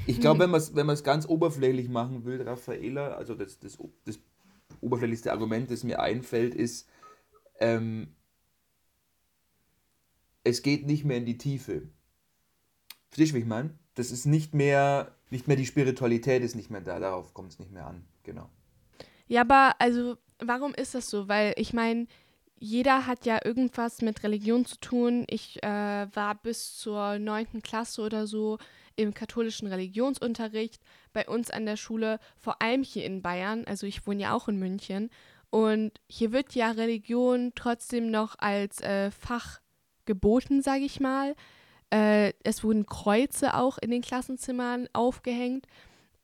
[0.05, 4.19] ich glaube, wenn man es wenn ganz oberflächlich machen will, Raffaela, also das, das, das
[4.81, 6.89] oberflächlichste Argument, das mir einfällt, ist,
[7.59, 8.15] ähm,
[10.43, 11.83] es geht nicht mehr in die Tiefe.
[13.09, 13.77] Verstehst du, wie ich meine?
[13.95, 17.59] Das ist nicht mehr, nicht mehr die Spiritualität ist nicht mehr da, darauf kommt es
[17.59, 18.49] nicht mehr an genau.
[19.27, 21.27] Ja, aber also, warum ist das so?
[21.27, 22.07] Weil ich meine,
[22.63, 25.25] jeder hat ja irgendwas mit Religion zu tun.
[25.29, 28.57] Ich äh, war bis zur neunten Klasse oder so
[28.95, 33.65] im katholischen Religionsunterricht bei uns an der Schule, vor allem hier in Bayern.
[33.65, 35.09] Also ich wohne ja auch in München.
[35.49, 39.59] Und hier wird ja Religion trotzdem noch als äh, Fach
[40.05, 41.35] geboten, sage ich mal.
[41.89, 45.67] Äh, es wurden Kreuze auch in den Klassenzimmern aufgehängt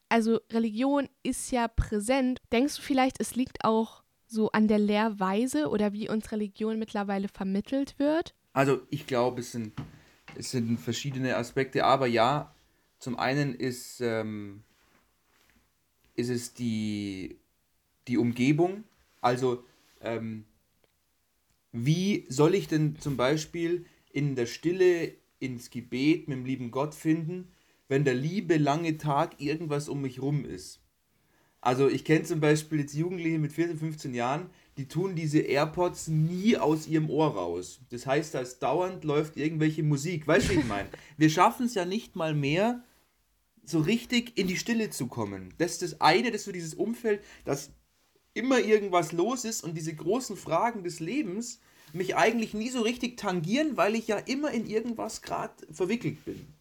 [0.09, 2.41] also Religion ist ja präsent.
[2.51, 7.27] Denkst du vielleicht, es liegt auch so an der Lehrweise oder wie uns Religion mittlerweile
[7.27, 8.35] vermittelt wird?
[8.53, 9.73] Also ich glaube, es sind,
[10.35, 12.53] es sind verschiedene Aspekte, aber ja,
[12.99, 14.63] zum einen ist, ähm,
[16.15, 17.39] ist es die,
[18.07, 18.83] die Umgebung.
[19.21, 19.63] Also
[20.01, 20.45] ähm,
[21.71, 26.93] wie soll ich denn zum Beispiel in der Stille ins Gebet mit dem lieben Gott
[26.93, 27.47] finden,
[27.87, 30.81] wenn der liebe lange Tag irgendwas um mich rum ist?
[31.61, 36.07] Also ich kenne zum Beispiel jetzt Jugendliche mit 14, 15 Jahren, die tun diese AirPods
[36.07, 37.81] nie aus ihrem Ohr raus.
[37.89, 40.25] Das heißt, da dauernd läuft irgendwelche Musik.
[40.25, 40.87] Weißt du, ich meine?
[41.17, 42.83] Wir schaffen es ja nicht mal mehr,
[43.65, 45.53] so richtig in die Stille zu kommen.
[45.57, 47.71] Das ist das eine, das ist so dieses Umfeld, dass
[48.33, 51.59] immer irgendwas los ist und diese großen Fragen des Lebens
[51.93, 56.53] mich eigentlich nie so richtig tangieren, weil ich ja immer in irgendwas gerade verwickelt bin.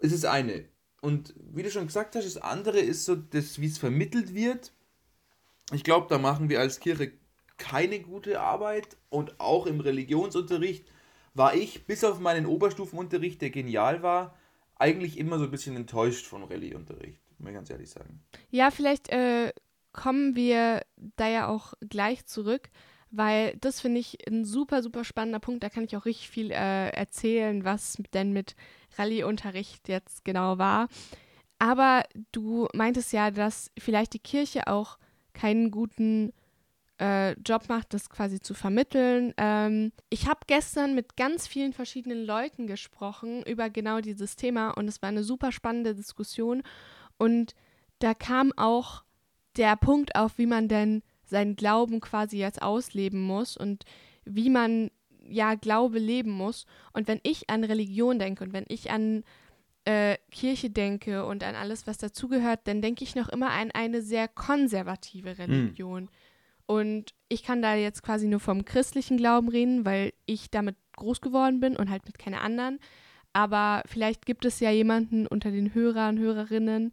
[0.00, 0.64] Das ist eine.
[1.02, 4.72] Und wie du schon gesagt hast, das andere ist so, das, wie es vermittelt wird.
[5.72, 7.12] Ich glaube, da machen wir als Kirche
[7.58, 10.90] keine gute Arbeit und auch im Religionsunterricht
[11.34, 14.36] war ich, bis auf meinen Oberstufenunterricht, der genial war,
[14.76, 18.22] eigentlich immer so ein bisschen enttäuscht von Rallye-Unterricht, muss ich ganz ehrlich sagen.
[18.50, 19.52] Ja, vielleicht äh,
[19.92, 20.82] kommen wir
[21.16, 22.70] da ja auch gleich zurück,
[23.10, 25.62] weil das finde ich ein super, super spannender Punkt.
[25.62, 28.54] Da kann ich auch richtig viel äh, erzählen, was denn mit
[28.98, 30.88] Rallye-Unterricht jetzt genau war.
[31.58, 32.02] Aber
[32.32, 34.98] du meintest ja, dass vielleicht die Kirche auch
[35.32, 36.32] keinen guten
[37.00, 39.34] äh, Job macht, das quasi zu vermitteln.
[39.36, 44.88] Ähm, ich habe gestern mit ganz vielen verschiedenen Leuten gesprochen über genau dieses Thema und
[44.88, 46.62] es war eine super spannende Diskussion.
[47.18, 47.54] Und
[47.98, 49.04] da kam auch
[49.56, 53.84] der Punkt auf, wie man denn seinen Glauben quasi jetzt ausleben muss und
[54.24, 54.90] wie man
[55.28, 56.66] ja Glaube leben muss.
[56.92, 59.24] Und wenn ich an Religion denke und wenn ich an
[59.84, 64.02] äh, Kirche denke und an alles, was dazugehört, dann denke ich noch immer an eine
[64.02, 65.36] sehr konservative hm.
[65.36, 66.02] Religion.
[66.04, 66.08] Mhm.
[66.66, 71.20] Und ich kann da jetzt quasi nur vom christlichen Glauben reden, weil ich damit groß
[71.20, 72.78] geworden bin und halt mit keiner anderen.
[73.32, 76.92] Aber vielleicht gibt es ja jemanden unter den Hörern, Hörerinnen,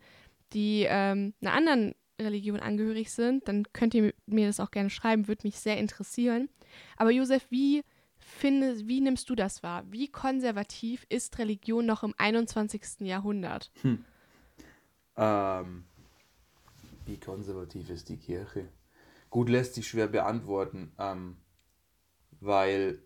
[0.53, 5.27] die ähm, einer anderen Religion angehörig sind, dann könnt ihr mir das auch gerne schreiben,
[5.27, 6.49] würde mich sehr interessieren.
[6.97, 7.83] Aber Josef, wie
[8.29, 9.83] findest, wie nimmst du das wahr?
[9.89, 13.01] Wie konservativ ist Religion noch im 21.
[13.01, 13.71] Jahrhundert?
[13.81, 14.05] Hm.
[15.17, 15.83] Ähm,
[17.05, 18.69] wie konservativ ist die Kirche?
[19.29, 21.37] Gut, lässt sich schwer beantworten, ähm,
[22.39, 22.99] weil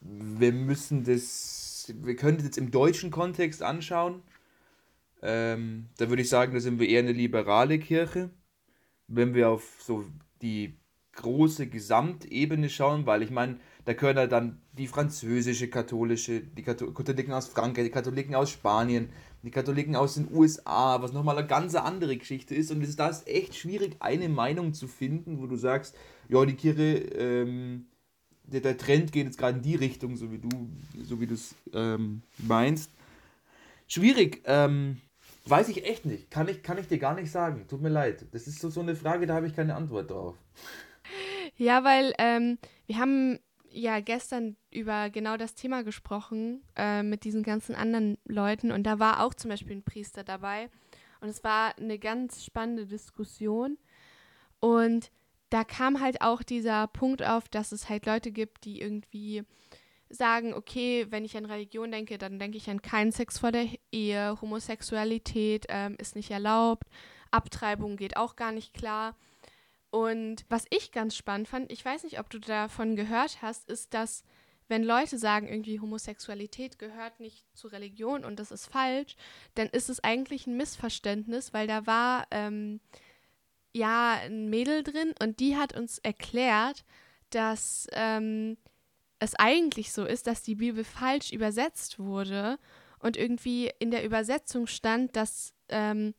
[0.00, 4.22] wir müssen das, wir können das jetzt im deutschen Kontext anschauen
[5.26, 8.28] ähm, da würde ich sagen, da sind wir eher eine liberale Kirche.
[9.08, 10.04] Wenn wir auf so
[10.42, 10.76] die
[11.16, 17.32] große Gesamtebene schauen, weil ich meine, da können ja dann die französische katholische, die Katholiken
[17.32, 19.10] aus Frankreich, die Katholiken aus Spanien,
[19.42, 22.70] die Katholiken aus den USA, was nochmal eine ganz andere Geschichte ist.
[22.70, 25.94] Und es ist da ist echt schwierig, eine Meinung zu finden, wo du sagst,
[26.28, 27.86] ja, die Kirche, ähm,
[28.44, 30.48] der, der Trend geht jetzt gerade in die Richtung, so wie du,
[31.02, 32.90] so wie es ähm, meinst.
[33.86, 34.42] Schwierig.
[34.46, 34.98] Ähm,
[35.46, 36.30] Weiß ich echt nicht.
[36.30, 37.66] Kann ich, kann ich dir gar nicht sagen.
[37.68, 38.24] Tut mir leid.
[38.32, 40.36] Das ist so, so eine Frage, da habe ich keine Antwort drauf.
[41.56, 43.38] Ja, weil ähm, wir haben
[43.70, 48.72] ja gestern über genau das Thema gesprochen äh, mit diesen ganzen anderen Leuten.
[48.72, 50.70] Und da war auch zum Beispiel ein Priester dabei.
[51.20, 53.78] Und es war eine ganz spannende Diskussion.
[54.60, 55.10] Und
[55.50, 59.44] da kam halt auch dieser Punkt auf, dass es halt Leute gibt, die irgendwie
[60.08, 63.66] sagen, okay, wenn ich an Religion denke, dann denke ich an keinen Sex vor der
[63.92, 66.88] Ehe, Homosexualität ähm, ist nicht erlaubt,
[67.30, 69.16] Abtreibung geht auch gar nicht klar.
[69.94, 73.94] Und was ich ganz spannend fand, ich weiß nicht, ob du davon gehört hast, ist,
[73.94, 74.24] dass
[74.66, 79.14] wenn Leute sagen, irgendwie Homosexualität gehört nicht zur Religion und das ist falsch,
[79.54, 82.80] dann ist es eigentlich ein Missverständnis, weil da war ähm,
[83.72, 86.84] ja ein Mädel drin und die hat uns erklärt,
[87.30, 88.56] dass ähm,
[89.20, 92.58] es eigentlich so ist, dass die Bibel falsch übersetzt wurde
[92.98, 96.16] und irgendwie in der Übersetzung stand, dass, ähm,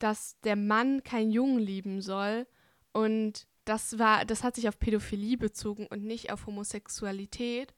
[0.00, 2.48] dass der Mann keinen Jungen lieben soll
[2.96, 7.74] und das war, das hat sich auf Pädophilie bezogen und nicht auf Homosexualität.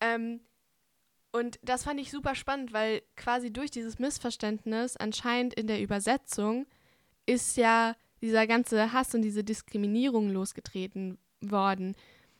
[0.00, 0.38] Ähm,
[1.32, 6.66] und das fand ich super spannend, weil quasi durch dieses Missverständnis anscheinend in der Übersetzung
[7.26, 11.96] ist ja dieser ganze Hass und diese Diskriminierung losgetreten worden.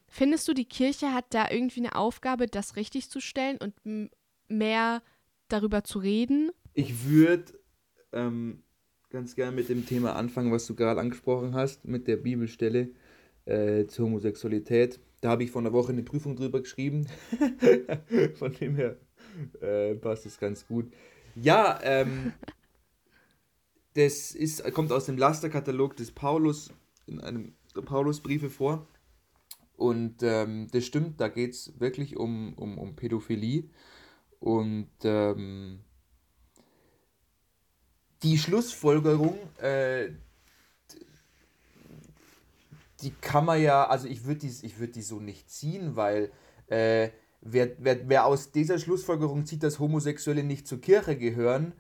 [0.07, 4.11] Findest du, die Kirche hat da irgendwie eine Aufgabe, das richtig zu stellen und
[4.47, 5.03] mehr
[5.49, 6.53] darüber zu reden?
[6.73, 7.59] Ich würde
[8.13, 8.63] ähm,
[9.17, 12.91] ganz gerne mit dem Thema anfangen, was du gerade angesprochen hast, mit der Bibelstelle
[13.47, 15.01] äh, zur Homosexualität.
[15.23, 17.07] Da habe ich vor einer Woche eine Prüfung drüber geschrieben.
[18.35, 18.99] Von dem her
[19.63, 20.93] äh, passt es ganz gut.
[21.35, 22.35] Ja, ähm,
[23.95, 26.71] das ist, kommt aus dem Lasterkatalog des Paulus,
[27.07, 28.87] in einem der Paulusbriefe vor.
[29.77, 33.71] Und ähm, das stimmt, da geht es wirklich um, um, um Pädophilie.
[34.41, 35.81] Und ähm,
[38.23, 40.11] die Schlussfolgerung, äh,
[43.03, 46.33] die kann man ja, also ich würde die, würd die so nicht ziehen, weil
[46.69, 51.73] äh, wer, wer, wer aus dieser Schlussfolgerung zieht, dass Homosexuelle nicht zur Kirche gehören,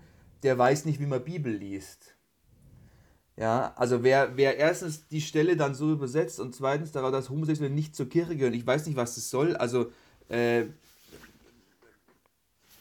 [0.42, 2.14] der weiß nicht, wie man Bibel liest.
[3.37, 7.75] Ja, also wer, wer erstens die Stelle dann so übersetzt und zweitens darauf, dass Homosexuelle
[7.75, 9.90] nicht zur Kirche gehören, ich weiß nicht, was das soll, also
[10.29, 10.66] äh,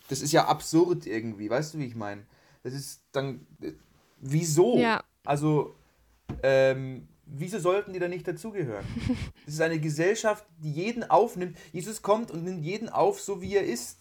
[0.07, 2.25] das ist ja absurd irgendwie, weißt du, wie ich meine?
[2.65, 3.73] Das ist dann, äh,
[4.17, 4.79] wieso?
[4.79, 5.03] Ja.
[5.23, 5.75] Also,
[6.41, 8.83] ähm, wieso sollten die da nicht dazugehören?
[9.45, 11.55] Es ist eine Gesellschaft, die jeden aufnimmt.
[11.71, 13.99] Jesus kommt und nimmt jeden auf, so wie er ist.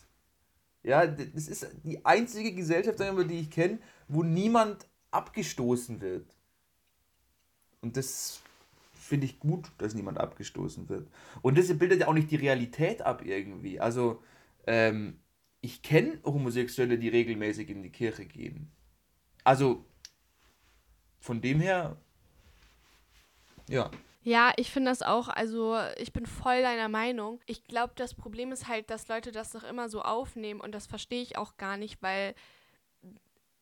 [0.82, 6.34] Ja, das ist die einzige Gesellschaft, die ich kenne, wo niemand abgestoßen wird.
[7.82, 8.40] Und das
[8.94, 11.06] finde ich gut, dass niemand abgestoßen wird.
[11.42, 13.78] Und das bildet ja auch nicht die Realität ab irgendwie.
[13.78, 14.22] Also,
[14.66, 15.18] ähm,
[15.64, 18.70] ich kenne Homosexuelle, die regelmäßig in die Kirche gehen.
[19.44, 19.84] Also,
[21.20, 21.96] von dem her
[23.68, 23.90] ja.
[24.22, 27.40] Ja, ich finde das auch, also ich bin voll deiner Meinung.
[27.46, 30.86] Ich glaube, das Problem ist halt, dass Leute das doch immer so aufnehmen und das
[30.86, 32.34] verstehe ich auch gar nicht, weil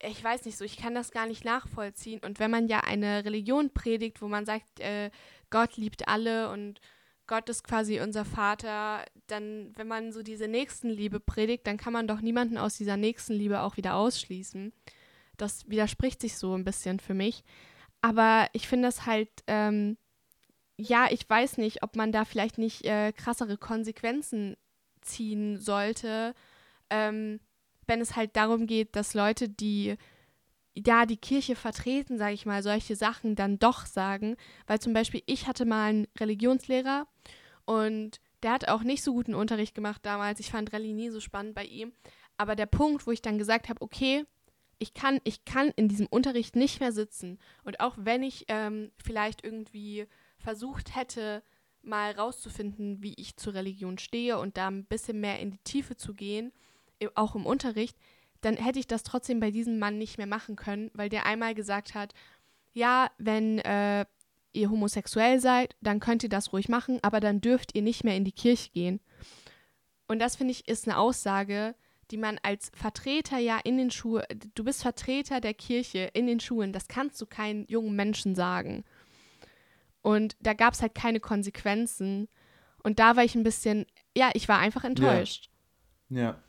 [0.01, 2.21] ich weiß nicht so, ich kann das gar nicht nachvollziehen.
[2.25, 5.11] Und wenn man ja eine Religion predigt, wo man sagt, äh,
[5.51, 6.81] Gott liebt alle und
[7.33, 12.07] Gott ist quasi unser Vater, dann, wenn man so diese Nächstenliebe predigt, dann kann man
[12.07, 14.71] doch niemanden aus dieser Nächstenliebe auch wieder ausschließen.
[15.39, 17.43] Das widerspricht sich so ein bisschen für mich.
[18.03, 19.97] Aber ich finde das halt, ähm,
[20.77, 24.59] ja, ich weiß nicht, ob man da vielleicht nicht äh, krassere Konsequenzen
[25.01, 26.35] ziehen sollte,
[26.91, 27.41] ähm,
[27.87, 29.97] wenn es halt darum geht, dass Leute, die
[30.75, 34.37] ja die Kirche vertreten, sage ich mal, solche Sachen dann doch sagen.
[34.67, 37.07] Weil zum Beispiel ich hatte mal einen Religionslehrer
[37.65, 40.41] und der hat auch nicht so guten Unterricht gemacht damals.
[40.41, 41.93] Ich fand Rallye nie so spannend bei ihm.
[42.37, 44.25] Aber der Punkt, wo ich dann gesagt habe, okay,
[44.79, 47.39] ich kann, ich kann in diesem Unterricht nicht mehr sitzen.
[47.63, 50.07] Und auch wenn ich ähm, vielleicht irgendwie
[50.39, 51.45] versucht hätte,
[51.83, 55.97] mal rauszufinden, wie ich zur Religion stehe und da ein bisschen mehr in die Tiefe
[55.97, 56.53] zu gehen,
[57.15, 57.97] auch im Unterricht,
[58.43, 61.55] dann hätte ich das trotzdem bei diesem Mann nicht mehr machen können, weil der einmal
[61.55, 62.13] gesagt hat,
[62.73, 64.05] ja, wenn äh,
[64.53, 68.17] ihr homosexuell seid, dann könnt ihr das ruhig machen, aber dann dürft ihr nicht mehr
[68.17, 69.01] in die Kirche gehen.
[70.09, 71.75] Und das finde ich ist eine Aussage,
[72.11, 74.25] die man als Vertreter ja in den Schulen,
[74.55, 78.85] du bist Vertreter der Kirche in den Schulen, das kannst du keinen jungen Menschen sagen.
[80.03, 82.29] Und da gab es halt keine Konsequenzen.
[82.83, 85.49] Und da war ich ein bisschen, ja, ich war einfach enttäuscht.
[86.09, 86.21] Ja.
[86.21, 86.43] ja.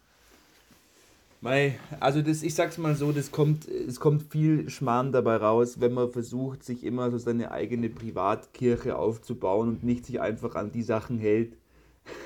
[1.44, 5.82] Mei, also das, ich sag's mal so, das kommt, es kommt viel Schmarrn dabei raus,
[5.82, 10.72] wenn man versucht, sich immer so seine eigene Privatkirche aufzubauen und nicht sich einfach an
[10.72, 11.58] die Sachen hält,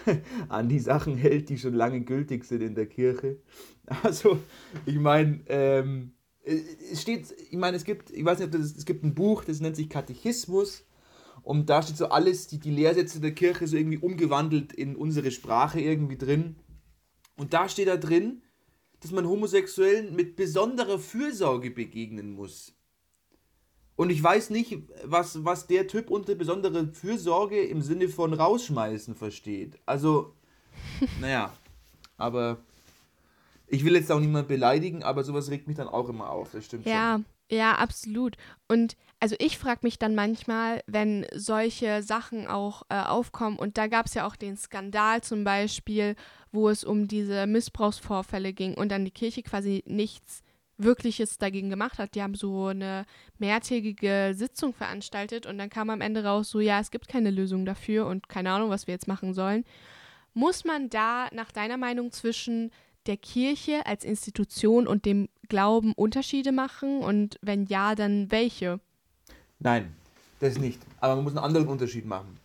[0.50, 3.38] an die Sachen hält, die schon lange gültig sind in der Kirche.
[4.04, 4.38] Also,
[4.86, 6.12] ich meine, ähm,
[6.44, 9.62] es steht, ich meine, es gibt, ich weiß nicht, das, es gibt ein Buch, das
[9.62, 10.86] nennt sich Katechismus.
[11.42, 15.32] Und da steht so alles, die, die Lehrsätze der Kirche so irgendwie umgewandelt in unsere
[15.32, 16.58] Sprache irgendwie drin.
[17.38, 18.42] Und da steht da drin,
[19.02, 22.74] dass man Homosexuellen mit besonderer Fürsorge begegnen muss.
[23.96, 29.16] Und ich weiß nicht, was, was der Typ unter besondere Fürsorge im Sinne von rausschmeißen
[29.16, 29.80] versteht.
[29.86, 30.34] Also,
[31.20, 31.52] naja,
[32.16, 32.60] aber
[33.66, 36.66] ich will jetzt auch niemand beleidigen, aber sowas regt mich dann auch immer auf, das
[36.66, 37.26] stimmt ja, schon.
[37.50, 38.38] Ja, absolut.
[38.68, 43.88] Und also ich frage mich dann manchmal, wenn solche Sachen auch äh, aufkommen, und da
[43.88, 46.16] gab es ja auch den Skandal zum Beispiel,
[46.52, 50.44] wo es um diese Missbrauchsvorfälle ging und dann die Kirche quasi nichts
[50.78, 52.14] Wirkliches dagegen gemacht hat.
[52.14, 53.06] Die haben so eine
[53.40, 57.66] mehrtägige Sitzung veranstaltet und dann kam am Ende raus, so ja, es gibt keine Lösung
[57.66, 59.66] dafür und keine Ahnung, was wir jetzt machen sollen.
[60.34, 62.70] Muss man da nach deiner Meinung zwischen
[63.08, 68.80] der Kirche als Institution und dem Glauben Unterschiede machen und wenn ja, dann welche?
[69.60, 69.96] Nein,
[70.39, 70.82] das nicht.
[71.00, 72.39] Aber man muss einen anderen Unterschied machen.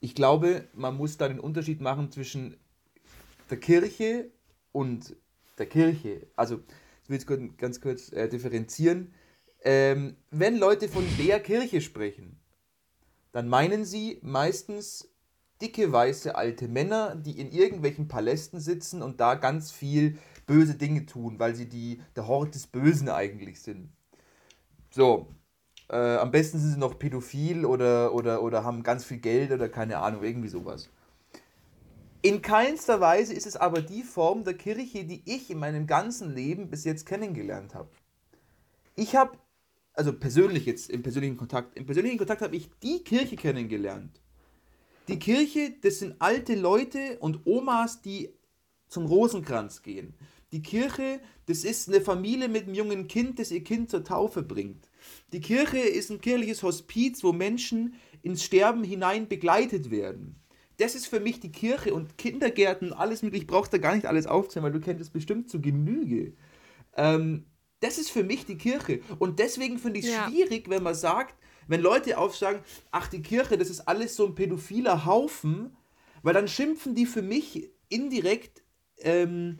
[0.00, 2.56] Ich glaube, man muss da den Unterschied machen zwischen
[3.50, 4.30] der Kirche
[4.72, 5.16] und
[5.58, 6.26] der Kirche.
[6.36, 6.60] Also
[7.02, 9.12] ich will jetzt ganz kurz äh, differenzieren.
[9.62, 12.38] Ähm, wenn Leute von der Kirche sprechen,
[13.32, 15.08] dann meinen sie meistens
[15.60, 21.06] dicke, weiße, alte Männer, die in irgendwelchen Palästen sitzen und da ganz viel böse Dinge
[21.06, 23.90] tun, weil sie die, der Hort des Bösen eigentlich sind.
[24.90, 25.28] So,
[25.88, 29.68] äh, am besten sind sie noch pädophil oder, oder, oder haben ganz viel Geld oder
[29.68, 30.90] keine Ahnung, irgendwie sowas.
[32.22, 36.34] In keinster Weise ist es aber die Form der Kirche, die ich in meinem ganzen
[36.34, 37.90] Leben bis jetzt kennengelernt habe.
[38.96, 39.36] Ich habe
[39.94, 44.20] also persönlich jetzt, im persönlichen Kontakt, im persönlichen Kontakt habe ich die Kirche kennengelernt.
[45.08, 48.30] Die Kirche, das sind alte Leute und Omas, die
[48.88, 50.14] zum Rosenkranz gehen.
[50.52, 54.42] Die Kirche, das ist eine Familie mit einem jungen Kind, das ihr Kind zur Taufe
[54.42, 54.88] bringt.
[55.32, 60.36] Die Kirche ist ein kirchliches Hospiz, wo Menschen ins Sterben hinein begleitet werden.
[60.78, 63.44] Das ist für mich die Kirche und Kindergärten, alles mögliche.
[63.44, 66.34] Ich brauche da gar nicht alles aufzählen, weil du kennst es bestimmt zu Genüge.
[66.96, 67.46] Ähm,
[67.80, 69.00] das ist für mich die Kirche.
[69.18, 70.28] Und deswegen finde ich es ja.
[70.28, 71.34] schwierig, wenn man sagt,
[71.68, 75.76] wenn Leute aufsagen, ach, die Kirche, das ist alles so ein pädophiler Haufen,
[76.22, 78.62] weil dann schimpfen die für mich indirekt
[78.98, 79.58] ähm,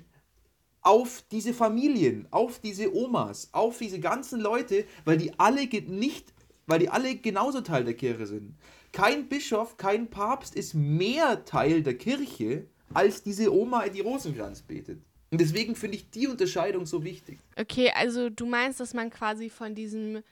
[0.84, 6.32] auf diese Familien, auf diese Omas, auf diese ganzen Leute, weil die alle nicht,
[6.66, 8.54] weil die alle genauso Teil der Kirche sind.
[8.92, 15.02] Kein Bischof, kein Papst ist mehr Teil der Kirche als diese Oma, die Rosenkranz betet.
[15.30, 17.40] Und deswegen finde ich die Unterscheidung so wichtig.
[17.58, 20.22] Okay, also du meinst, dass man quasi von diesem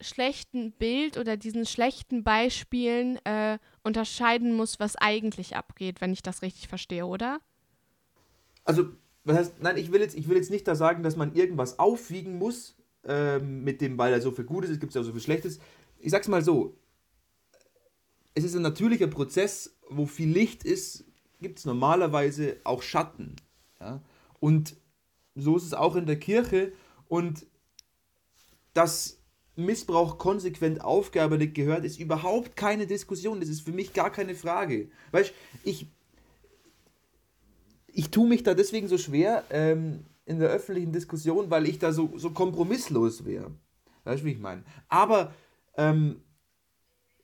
[0.00, 6.42] schlechten Bild oder diesen schlechten Beispielen äh, unterscheiden muss, was eigentlich abgeht, wenn ich das
[6.42, 7.40] richtig verstehe, oder?
[8.64, 8.88] Also
[9.24, 11.78] was heißt, nein, ich will jetzt, ich will jetzt nicht da sagen, dass man irgendwas
[11.78, 15.12] aufwiegen muss, ähm, mit dem, weil er so viel Gutes ist, gibt es ja so
[15.12, 15.58] viel Schlechtes.
[15.98, 16.76] Ich sag's mal so:
[18.34, 21.04] Es ist ein natürlicher Prozess, wo viel Licht ist,
[21.40, 23.36] gibt es normalerweise auch Schatten.
[23.80, 24.02] Ja?
[24.40, 24.76] Und
[25.34, 26.72] so ist es auch in der Kirche.
[27.08, 27.46] Und
[28.72, 29.20] dass
[29.56, 33.40] Missbrauch konsequent aufgearbeitet gehört, ist überhaupt keine Diskussion.
[33.40, 34.90] Das ist für mich gar keine Frage.
[35.12, 35.32] Weißt
[35.62, 35.86] ich
[37.94, 41.92] ich tue mich da deswegen so schwer ähm, in der öffentlichen Diskussion, weil ich da
[41.92, 43.52] so, so kompromisslos wäre.
[44.04, 44.64] Weißt du, wie ich meine?
[44.88, 45.32] Aber
[45.76, 46.20] ähm,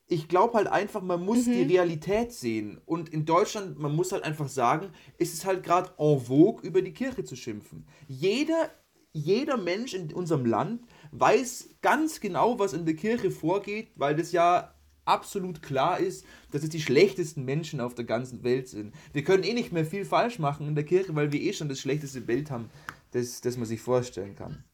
[0.06, 1.52] ich glaube halt einfach, man muss mhm.
[1.52, 2.80] die Realität sehen.
[2.86, 6.82] Und in Deutschland, man muss halt einfach sagen, ist es halt gerade en vogue, über
[6.82, 7.86] die Kirche zu schimpfen.
[8.06, 8.70] Jeder,
[9.12, 14.32] jeder Mensch in unserem Land weiß ganz genau, was in der Kirche vorgeht, weil das
[14.32, 14.74] ja
[15.10, 18.94] absolut klar ist, dass es die schlechtesten Menschen auf der ganzen Welt sind.
[19.12, 21.68] Wir können eh nicht mehr viel falsch machen in der Kirche, weil wir eh schon
[21.68, 22.70] das schlechteste Bild haben,
[23.10, 24.64] das, das man sich vorstellen kann.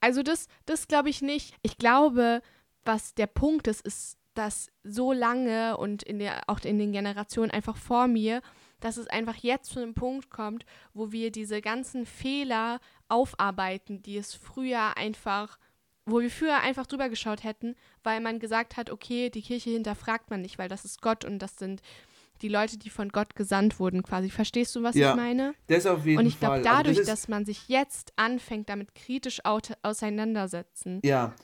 [0.00, 1.54] Also das, das glaube ich nicht.
[1.62, 2.42] Ich glaube,
[2.84, 7.50] was der Punkt ist, ist, dass so lange und in der, auch in den Generationen
[7.50, 8.40] einfach vor mir,
[8.80, 10.64] dass es einfach jetzt zu einem Punkt kommt,
[10.94, 15.58] wo wir diese ganzen Fehler aufarbeiten, die es früher einfach
[16.06, 20.30] wo wir früher einfach drüber geschaut hätten, weil man gesagt hat, okay, die Kirche hinterfragt
[20.30, 21.82] man nicht, weil das ist Gott und das sind
[22.42, 24.30] die Leute, die von Gott gesandt wurden, quasi.
[24.30, 25.54] Verstehst du, was ja, ich meine?
[25.66, 28.94] Das auf jeden Und ich glaube, dadurch, also das dass man sich jetzt anfängt, damit
[28.94, 31.00] kritisch auseinandersetzen.
[31.04, 31.34] Ja.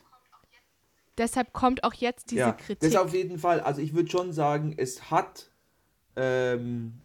[1.19, 2.90] Deshalb kommt auch jetzt diese ja, Kritik.
[2.90, 3.61] Das auf jeden Fall.
[3.61, 5.51] Also ich würde schon sagen, es hat
[6.14, 7.01] ähm,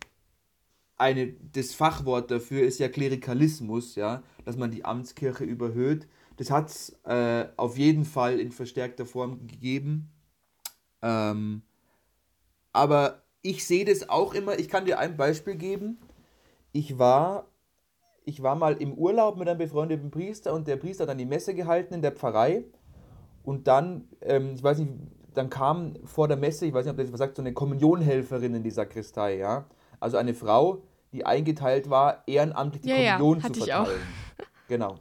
[0.97, 6.07] eine, das Fachwort dafür ist ja Klerikalismus, ja, dass man die Amtskirche überhöht.
[6.41, 10.09] Das hat es äh, auf jeden Fall in verstärkter Form gegeben.
[11.03, 11.61] Ähm,
[12.73, 15.99] aber ich sehe das auch immer, ich kann dir ein Beispiel geben.
[16.71, 17.45] Ich war,
[18.25, 21.27] ich war mal im Urlaub mit einem befreundeten Priester und der Priester hat dann die
[21.27, 22.63] Messe gehalten in der Pfarrei.
[23.43, 24.93] Und dann, ähm, ich weiß nicht,
[25.35, 28.55] dann kam vor der Messe, ich weiß nicht, ob das was sagt, so eine Kommunionhelferin
[28.55, 29.65] in die Sakristei, ja.
[29.99, 30.81] Also eine Frau,
[31.13, 34.01] die eingeteilt war, ehrenamtlich die ja, Kommunion ja, zu verteilen.
[34.67, 34.95] Genau.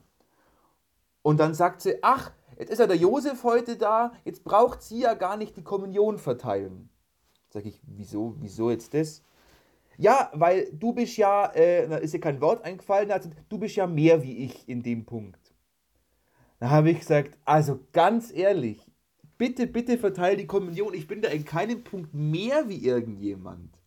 [1.23, 5.01] Und dann sagt sie, ach, jetzt ist ja der Josef heute da, jetzt braucht sie
[5.01, 6.89] ja gar nicht die Kommunion verteilen.
[7.51, 9.23] Sag ich, wieso, wieso jetzt das?
[9.99, 13.77] Ja, weil du bist ja, äh, da ist ja kein Wort eingefallen, also du bist
[13.77, 15.55] ja mehr wie ich in dem Punkt.
[16.59, 18.91] Da habe ich gesagt, also ganz ehrlich,
[19.37, 23.79] bitte, bitte verteile die Kommunion, ich bin da in keinem Punkt mehr wie irgendjemand.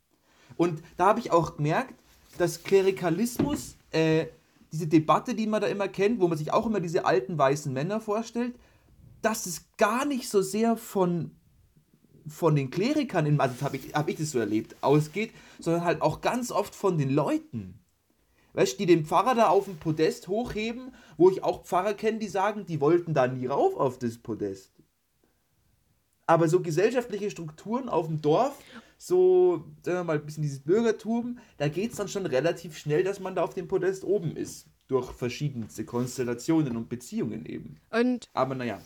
[0.56, 1.96] Und da habe ich auch gemerkt,
[2.38, 4.26] dass Klerikalismus äh,
[4.74, 7.72] diese Debatte, die man da immer kennt, wo man sich auch immer diese alten weißen
[7.72, 8.56] Männer vorstellt,
[9.22, 11.30] dass es gar nicht so sehr von,
[12.28, 16.22] von den Klerikern, also habe ich, hab ich das so erlebt, ausgeht, sondern halt auch
[16.22, 17.80] ganz oft von den Leuten.
[18.54, 22.18] Weißt du, die den Pfarrer da auf dem Podest hochheben, wo ich auch Pfarrer kenne,
[22.18, 24.72] die sagen, die wollten da nie rauf auf das Podest.
[26.26, 28.58] Aber so gesellschaftliche Strukturen auf dem Dorf
[29.08, 33.04] so, sagen wir mal, ein bisschen dieses Bürgertum, da geht es dann schon relativ schnell,
[33.04, 34.68] dass man da auf dem Podest oben ist.
[34.88, 37.78] Durch verschiedenste Konstellationen und Beziehungen eben.
[37.90, 38.80] Und Aber naja.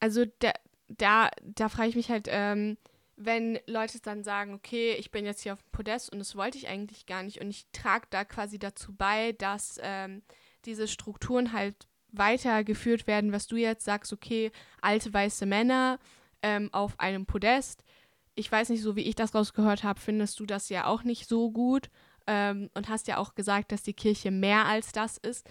[0.00, 0.52] Also da,
[0.88, 2.78] da, da frage ich mich halt, ähm,
[3.16, 6.58] wenn Leute dann sagen, okay, ich bin jetzt hier auf dem Podest und das wollte
[6.58, 10.22] ich eigentlich gar nicht und ich trage da quasi dazu bei, dass ähm,
[10.64, 14.50] diese Strukturen halt weitergeführt werden, was du jetzt sagst, okay,
[14.80, 15.98] alte weiße Männer
[16.42, 17.83] ähm, auf einem Podest,
[18.34, 21.28] ich weiß nicht, so wie ich das rausgehört habe, findest du das ja auch nicht
[21.28, 21.88] so gut
[22.26, 25.48] ähm, und hast ja auch gesagt, dass die Kirche mehr als das ist.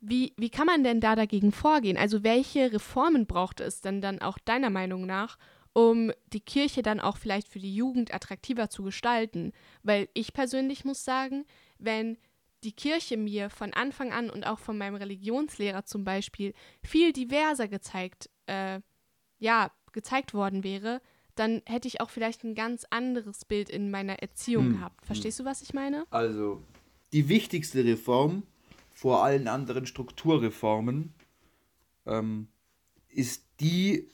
[0.00, 1.96] wie, wie kann man denn da dagegen vorgehen?
[1.96, 5.38] Also welche Reformen braucht es denn dann auch deiner Meinung nach,
[5.74, 9.52] um die Kirche dann auch vielleicht für die Jugend attraktiver zu gestalten?
[9.82, 11.44] Weil ich persönlich muss sagen,
[11.78, 12.18] wenn
[12.64, 16.52] die Kirche mir von Anfang an und auch von meinem Religionslehrer zum Beispiel
[16.82, 18.80] viel diverser gezeigt, äh,
[19.38, 21.00] ja, gezeigt worden wäre,
[21.34, 24.72] dann hätte ich auch vielleicht ein ganz anderes Bild in meiner Erziehung hm.
[24.74, 25.06] gehabt.
[25.06, 26.04] Verstehst du, was ich meine?
[26.10, 26.62] Also,
[27.12, 28.42] die wichtigste Reform
[28.92, 31.14] vor allen anderen Strukturreformen
[32.06, 32.48] ähm,
[33.08, 34.08] ist die,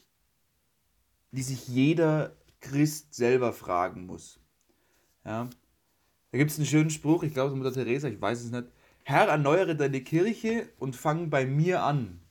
[1.31, 4.39] die sich jeder Christ selber fragen muss.
[5.25, 5.49] Ja?
[6.31, 8.51] Da gibt es einen schönen Spruch, ich glaube, es ist Mutter Teresa, ich weiß es
[8.51, 8.67] nicht.
[9.03, 12.21] Herr, erneuere deine Kirche und fang bei mir an.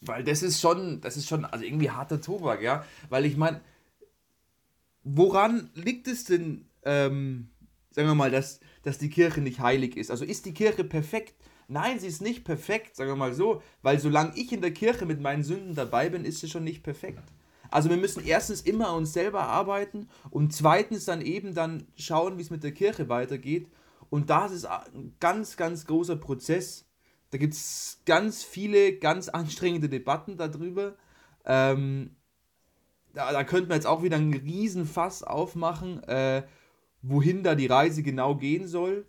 [0.00, 2.84] Weil das ist schon, das ist schon, also irgendwie harter Tobak, ja.
[3.08, 3.60] Weil ich meine,
[5.04, 7.50] woran liegt es denn, ähm,
[7.90, 10.10] sagen wir mal, dass, dass die Kirche nicht heilig ist?
[10.10, 11.34] Also ist die Kirche perfekt?
[11.68, 15.06] Nein, sie ist nicht perfekt, sagen wir mal so, weil solange ich in der Kirche
[15.06, 17.22] mit meinen Sünden dabei bin, ist sie schon nicht perfekt.
[17.70, 22.38] Also wir müssen erstens immer an uns selber arbeiten und zweitens dann eben dann schauen,
[22.38, 23.68] wie es mit der Kirche weitergeht.
[24.08, 26.86] Und das ist ein ganz, ganz großer Prozess.
[27.30, 30.96] Da gibt es ganz viele, ganz anstrengende Debatten darüber.
[31.44, 32.16] Ähm,
[33.14, 36.42] da, da könnte man jetzt auch wieder einen riesen Fass aufmachen, äh,
[37.02, 39.06] wohin da die Reise genau gehen soll.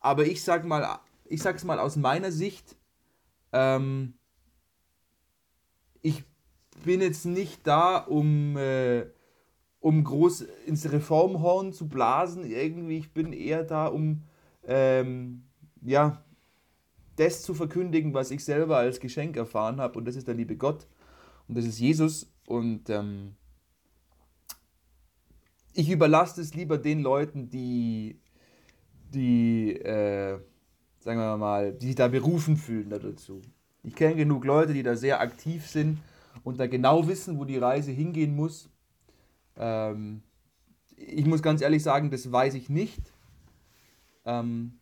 [0.00, 2.76] Aber ich sag mal, ich sag's mal aus meiner Sicht,
[3.52, 4.14] ähm,
[6.02, 6.24] ich
[6.84, 9.06] bin jetzt nicht da, um, äh,
[9.80, 12.44] um groß ins Reformhorn zu blasen.
[12.44, 14.22] Irgendwie, ich bin eher da, um
[14.64, 15.48] ähm,
[15.82, 16.24] ja,
[17.16, 19.98] das zu verkündigen, was ich selber als Geschenk erfahren habe.
[19.98, 20.86] Und das ist der liebe Gott.
[21.48, 22.30] Und das ist Jesus.
[22.46, 23.36] Und ähm,
[25.72, 28.20] ich überlasse es lieber den Leuten, die,
[29.12, 30.38] die äh,
[31.06, 33.40] sagen wir mal, die sich da berufen fühlen dazu.
[33.84, 35.98] Ich kenne genug Leute, die da sehr aktiv sind
[36.42, 38.68] und da genau wissen, wo die Reise hingehen muss.
[39.56, 40.22] Ähm,
[40.96, 43.12] ich muss ganz ehrlich sagen, das weiß ich nicht.
[44.24, 44.80] Ähm,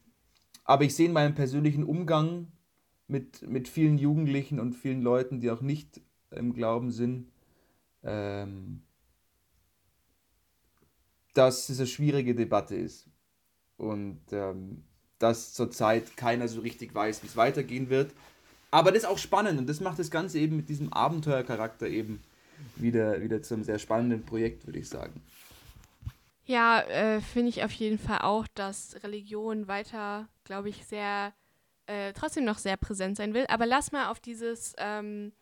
[0.64, 2.48] aber ich sehe in meinem persönlichen Umgang
[3.06, 6.00] mit, mit vielen Jugendlichen und vielen Leuten, die auch nicht
[6.30, 7.30] im Glauben sind,
[8.02, 8.82] ähm,
[11.34, 13.08] dass es eine schwierige Debatte ist.
[13.76, 14.84] Und ähm,
[15.18, 18.12] dass zurzeit keiner so richtig weiß, wie es weitergehen wird.
[18.70, 22.20] Aber das ist auch spannend und das macht das Ganze eben mit diesem Abenteuercharakter eben
[22.76, 25.22] wieder, wieder zu einem sehr spannenden Projekt, würde ich sagen.
[26.47, 31.32] Ja, äh, finde ich auf jeden Fall auch, dass Religion weiter, glaube ich, sehr,
[31.86, 33.47] äh, trotzdem noch sehr präsent sein will.
[33.49, 35.32] Aber lass mal auf dieses, ähm,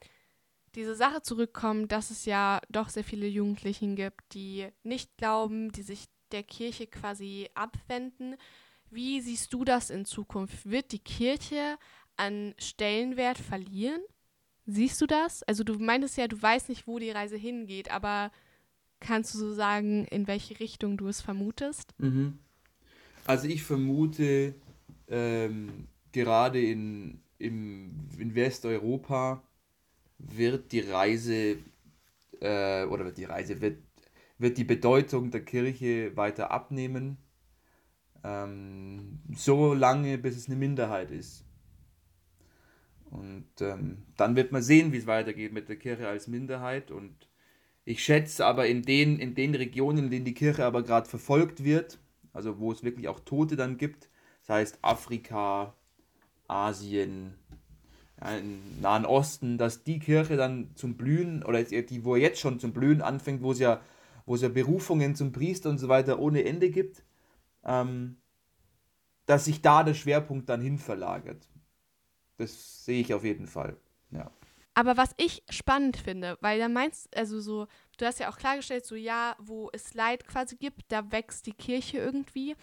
[0.75, 5.83] diese Sache zurückkommen, dass es ja doch sehr viele Jugendlichen gibt, die nicht glauben, die
[5.83, 8.37] sich der Kirche quasi abwenden.
[8.91, 10.71] Wie siehst du das in Zukunft?
[10.71, 11.79] Wird die Kirche
[12.17, 14.03] an Stellenwert verlieren?
[14.67, 15.43] Siehst du das?
[15.43, 18.31] Also du meintest ja, du weißt nicht, wo die Reise hingeht, aber
[19.03, 21.95] kannst du so sagen, in welche Richtung du es vermutest?
[21.99, 22.39] Mhm.
[23.27, 24.55] Also ich vermute
[25.09, 29.43] ähm, gerade in, im, in Westeuropa
[30.19, 31.59] wird die Reise
[32.41, 33.79] äh, oder wird die Reise wird,
[34.39, 37.19] wird die Bedeutung der Kirche weiter abnehmen,
[38.25, 41.45] ähm, so lange bis es eine Minderheit ist.
[43.11, 46.91] Und ähm, dann wird man sehen, wie es weitergeht mit der Kirche als Minderheit.
[46.91, 47.29] Und
[47.85, 51.65] ich schätze aber in den, in den Regionen, in denen die Kirche aber gerade verfolgt
[51.65, 51.99] wird,
[52.33, 54.09] also wo es wirklich auch Tote dann gibt,
[54.41, 55.75] das heißt Afrika,
[56.49, 57.35] Asien,
[58.21, 62.61] ja, im Nahen Osten, dass die Kirche dann zum Blühen, oder die, wo jetzt schon
[62.61, 63.81] zum Blühen anfängt, wo es ja,
[64.27, 67.05] wo es ja Berufungen zum Priester und so weiter ohne Ende gibt,
[67.65, 68.17] ähm,
[69.27, 71.49] dass sich da der Schwerpunkt dann hin verlagert.
[72.37, 73.77] Das sehe ich auf jeden Fall.
[74.11, 74.31] Ja.
[74.75, 77.67] Aber was ich spannend finde, weil da meinst, also so,
[77.99, 81.53] du hast ja auch klargestellt, so ja, wo es Leid quasi gibt, da wächst die
[81.53, 82.57] Kirche irgendwie.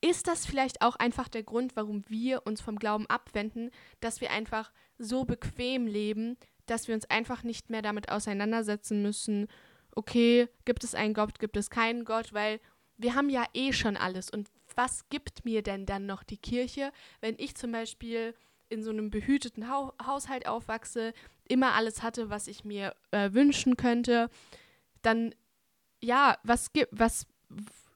[0.00, 3.70] Ist das vielleicht auch einfach der Grund, warum wir uns vom Glauben abwenden,
[4.00, 6.36] dass wir einfach so bequem leben,
[6.66, 9.48] dass wir uns einfach nicht mehr damit auseinandersetzen müssen,
[9.96, 12.60] okay, gibt es einen Gott, gibt es keinen Gott, weil
[12.98, 14.30] wir haben ja eh schon alles.
[14.30, 18.34] Und was gibt mir denn dann noch die Kirche, wenn ich zum Beispiel
[18.68, 21.12] in so einem behüteten ha Haushalt aufwachse,
[21.48, 24.30] immer alles hatte, was ich mir äh, wünschen könnte,
[25.02, 25.34] dann
[26.00, 27.26] ja, was gibt, was,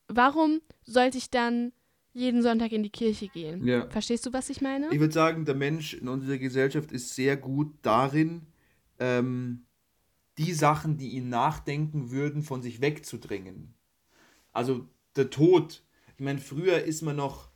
[0.09, 1.73] warum sollte ich dann
[2.13, 3.67] jeden Sonntag in die Kirche gehen?
[3.67, 3.89] Ja.
[3.89, 4.89] Verstehst du, was ich meine?
[4.93, 8.47] Ich würde sagen, der Mensch in unserer Gesellschaft ist sehr gut darin,
[8.99, 9.67] ähm,
[10.39, 13.75] die Sachen, die ihn nachdenken würden, von sich wegzudrängen.
[14.53, 15.85] Also der Tod.
[16.17, 17.52] Ich meine, früher ist man noch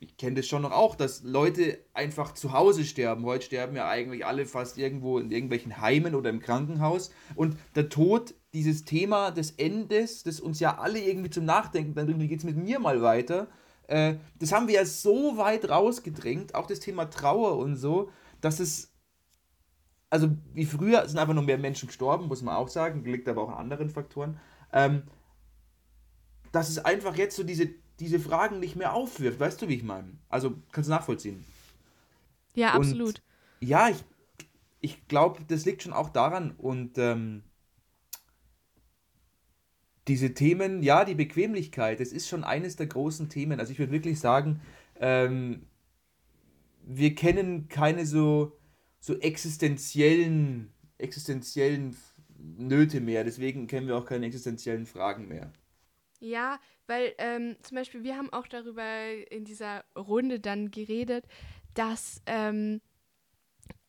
[0.00, 3.24] ich kenne das schon noch auch, dass Leute einfach zu Hause sterben.
[3.24, 7.10] Heute sterben ja eigentlich alle fast irgendwo in irgendwelchen Heimen oder im Krankenhaus.
[7.34, 12.20] Und der Tod, dieses Thema des Endes, das uns ja alle irgendwie zum Nachdenken bringt,
[12.20, 13.48] wie geht es mit mir mal weiter,
[13.88, 18.10] äh, das haben wir ja so weit rausgedrängt, auch das Thema Trauer und so,
[18.40, 18.94] dass es
[20.14, 23.42] also wie früher sind einfach nur mehr Menschen gestorben, muss man auch sagen, liegt aber
[23.42, 24.38] auch an anderen Faktoren,
[24.72, 25.02] ähm,
[26.52, 27.68] dass es einfach jetzt so diese,
[28.00, 29.40] diese Fragen nicht mehr aufwirft.
[29.40, 30.12] Weißt du, wie ich meine?
[30.28, 31.44] Also kannst du nachvollziehen.
[32.54, 33.22] Ja, absolut.
[33.60, 34.04] Und, ja, ich,
[34.80, 37.42] ich glaube, das liegt schon auch daran und ähm,
[40.06, 43.58] diese Themen, ja, die Bequemlichkeit, das ist schon eines der großen Themen.
[43.58, 44.60] Also ich würde wirklich sagen,
[45.00, 45.66] ähm,
[46.82, 48.58] wir kennen keine so
[49.04, 51.94] so existenziellen, existenziellen
[52.38, 53.22] Nöte mehr.
[53.22, 55.52] Deswegen kennen wir auch keine existenziellen Fragen mehr.
[56.24, 58.82] Ja, weil ähm, zum Beispiel wir haben auch darüber
[59.30, 61.26] in dieser Runde dann geredet,
[61.74, 62.80] dass ähm,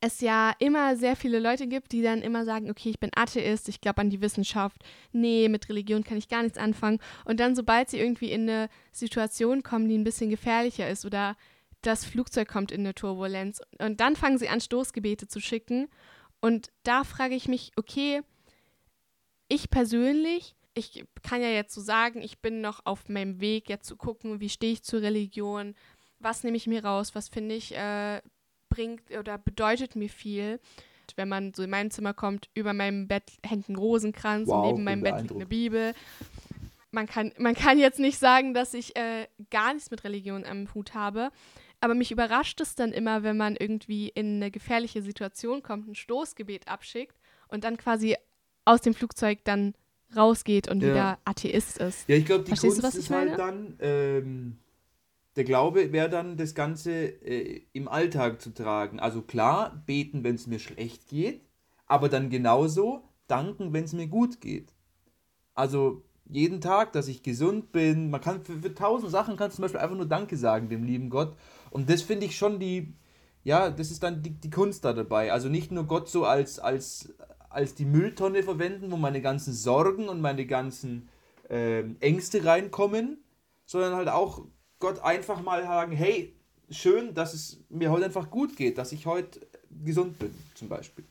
[0.01, 3.69] es ja immer sehr viele Leute gibt, die dann immer sagen, okay, ich bin Atheist,
[3.69, 4.83] ich glaube an die Wissenschaft,
[5.13, 6.99] nee, mit Religion kann ich gar nichts anfangen.
[7.23, 11.38] Und dann, sobald sie irgendwie in eine Situation kommen, die ein bisschen gefährlicher ist oder
[11.83, 13.61] das Flugzeug kommt in eine Turbulenz.
[13.79, 15.88] Und dann fangen sie an, Stoßgebete zu schicken.
[16.41, 18.23] Und da frage ich mich, okay,
[19.47, 23.88] ich persönlich, ich kann ja jetzt so sagen, ich bin noch auf meinem Weg, jetzt
[23.88, 25.73] zu gucken, wie stehe ich zur Religion,
[26.19, 28.21] was nehme ich mir raus, was finde ich äh,
[28.69, 30.59] bringt oder bedeutet mir viel.
[31.15, 34.69] Wenn man so in mein Zimmer kommt, über meinem Bett hängt ein Rosenkranz wow, und
[34.69, 35.93] neben meinem Bett liegt eine Bibel.
[36.91, 40.73] Man kann, man kann jetzt nicht sagen, dass ich äh, gar nichts mit Religion am
[40.73, 41.30] Hut habe,
[41.80, 45.95] aber mich überrascht es dann immer, wenn man irgendwie in eine gefährliche Situation kommt, ein
[45.95, 47.15] Stoßgebet abschickt
[47.47, 48.15] und dann quasi
[48.65, 49.76] aus dem Flugzeug dann
[50.16, 50.89] rausgeht und ja.
[50.89, 52.07] wieder Atheist ist.
[52.07, 54.57] Ja, ich glaube, die Verstehst Kunst du, ist halt dann, ähm,
[55.36, 58.99] der Glaube wäre dann, das Ganze äh, im Alltag zu tragen.
[58.99, 61.41] Also klar, beten, wenn es mir schlecht geht,
[61.86, 64.74] aber dann genauso danken, wenn es mir gut geht.
[65.53, 68.09] Also jeden Tag, dass ich gesund bin.
[68.09, 70.84] Man kann für, für tausend Sachen kannst du zum Beispiel einfach nur Danke sagen dem
[70.84, 71.36] lieben Gott.
[71.70, 72.93] Und das finde ich schon die,
[73.43, 75.32] ja, das ist dann die, die Kunst da dabei.
[75.32, 77.13] Also nicht nur Gott so als, als,
[77.56, 81.08] als die Mülltonne verwenden, wo meine ganzen Sorgen und meine ganzen
[81.49, 83.24] äh, Ängste reinkommen,
[83.66, 84.45] sondern halt auch
[84.80, 86.36] Gott einfach mal sagen, hey,
[86.70, 89.39] schön, dass es mir heute einfach gut geht, dass ich heute
[89.84, 91.06] gesund bin, zum Beispiel.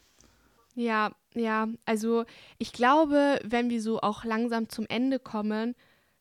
[0.75, 2.25] Ja, ja, also
[2.59, 5.75] ich glaube, wenn wir so auch langsam zum Ende kommen,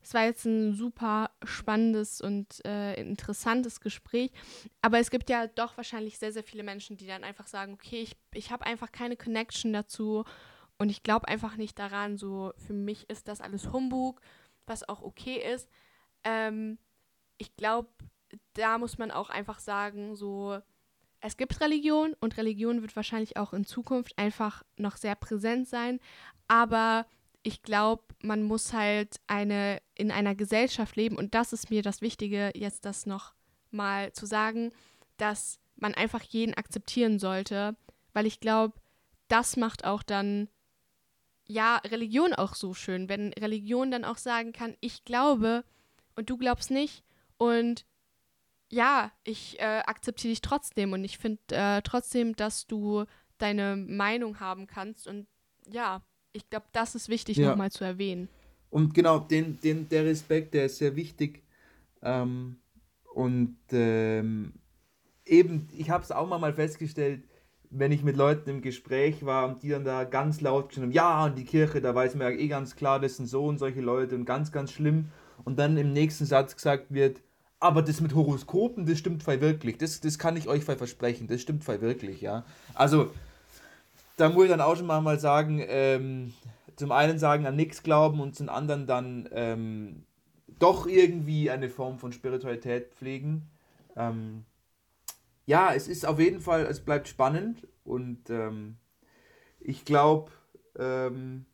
[0.03, 4.31] es war jetzt ein super spannendes und äh, interessantes Gespräch.
[4.81, 8.01] Aber es gibt ja doch wahrscheinlich sehr, sehr viele Menschen, die dann einfach sagen, okay,
[8.01, 10.25] ich, ich habe einfach keine Connection dazu
[10.77, 12.17] und ich glaube einfach nicht daran.
[12.17, 14.21] So, für mich ist das alles Humbug,
[14.65, 15.69] was auch okay ist.
[16.25, 16.77] Ähm,
[17.37, 17.89] ich glaube,
[18.53, 20.59] da muss man auch einfach sagen, so,
[21.21, 26.01] es gibt Religion und Religion wird wahrscheinlich auch in Zukunft einfach noch sehr präsent sein.
[26.49, 27.05] Aber
[27.43, 31.17] ich glaube, man muss halt eine in einer Gesellschaft leben.
[31.17, 33.33] Und das ist mir das Wichtige, jetzt das noch
[33.69, 34.71] mal zu sagen,
[35.17, 37.75] dass man einfach jeden akzeptieren sollte,
[38.13, 38.79] weil ich glaube,
[39.27, 40.47] das macht auch dann
[41.45, 45.65] ja Religion auch so schön, wenn Religion dann auch sagen kann, ich glaube
[46.15, 47.03] und du glaubst nicht
[47.37, 47.85] und
[48.69, 53.05] ja, ich äh, akzeptiere dich trotzdem und ich finde äh, trotzdem, dass du
[53.37, 55.27] deine Meinung haben kannst und
[55.67, 56.01] ja,
[56.33, 57.49] ich glaube, das ist wichtig ja.
[57.49, 58.27] nochmal zu erwähnen.
[58.69, 61.43] Und genau, den, den, der Respekt, der ist sehr wichtig.
[62.01, 62.57] Ähm,
[63.13, 64.53] und ähm,
[65.25, 67.23] eben, ich habe es auch mal festgestellt,
[67.69, 70.93] wenn ich mit Leuten im Gespräch war und die dann da ganz laut geschrieben haben,
[70.93, 73.57] ja, und die Kirche, da weiß man ja eh ganz klar, das sind so und
[73.57, 75.09] solche Leute und ganz, ganz schlimm.
[75.43, 77.21] Und dann im nächsten Satz gesagt wird,
[77.59, 79.77] aber das mit Horoskopen, das stimmt voll wirklich.
[79.77, 82.45] Das, das kann ich euch voll versprechen, das stimmt voll wirklich, ja.
[82.73, 83.11] Also,
[84.17, 86.33] da muss ich dann auch schon mal, sagen, ähm,
[86.75, 90.03] zum einen sagen an nichts glauben und zum anderen dann ähm,
[90.59, 93.49] doch irgendwie eine Form von Spiritualität pflegen.
[93.95, 94.45] Ähm,
[95.45, 98.77] ja, es ist auf jeden Fall, es bleibt spannend und ähm,
[99.59, 100.31] ich glaube,
[100.77, 101.45] ähm,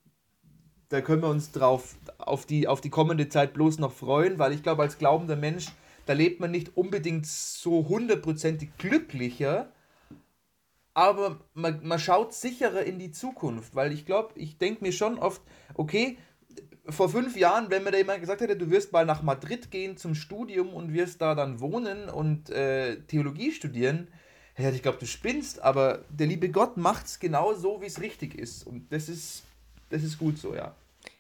[0.89, 4.53] da können wir uns drauf auf die, auf die kommende Zeit bloß noch freuen, weil
[4.53, 5.67] ich glaube, als glaubender Mensch,
[6.05, 9.71] da lebt man nicht unbedingt so hundertprozentig glücklicher,
[10.99, 15.17] aber man, man schaut sicherer in die Zukunft, weil ich glaube, ich denke mir schon
[15.17, 15.41] oft,
[15.75, 16.17] okay,
[16.89, 19.95] vor fünf Jahren, wenn mir da jemand gesagt hätte, du wirst mal nach Madrid gehen
[19.95, 24.09] zum Studium und wirst da dann wohnen und äh, Theologie studieren,
[24.55, 28.01] hätte ich glaube, du spinnst, aber der liebe Gott macht es genau so, wie es
[28.01, 28.67] richtig ist.
[28.67, 29.43] Und das ist,
[29.89, 30.75] das ist gut so, ja.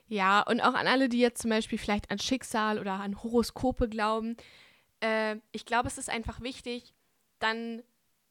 [0.09, 3.87] Ja, und auch an alle, die jetzt zum Beispiel vielleicht an Schicksal oder an Horoskope
[3.87, 4.35] glauben,
[4.99, 6.93] äh, ich glaube, es ist einfach wichtig,
[7.39, 7.81] dann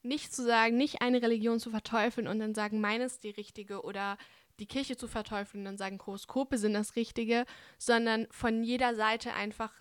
[0.02, 3.82] nicht zu sagen, nicht eine Religion zu verteufeln und dann sagen, meine ist die richtige
[3.82, 4.16] oder
[4.60, 7.44] die Kirche zu verteufeln und dann sagen, Horoskope sind das Richtige,
[7.78, 9.72] sondern von jeder Seite einfach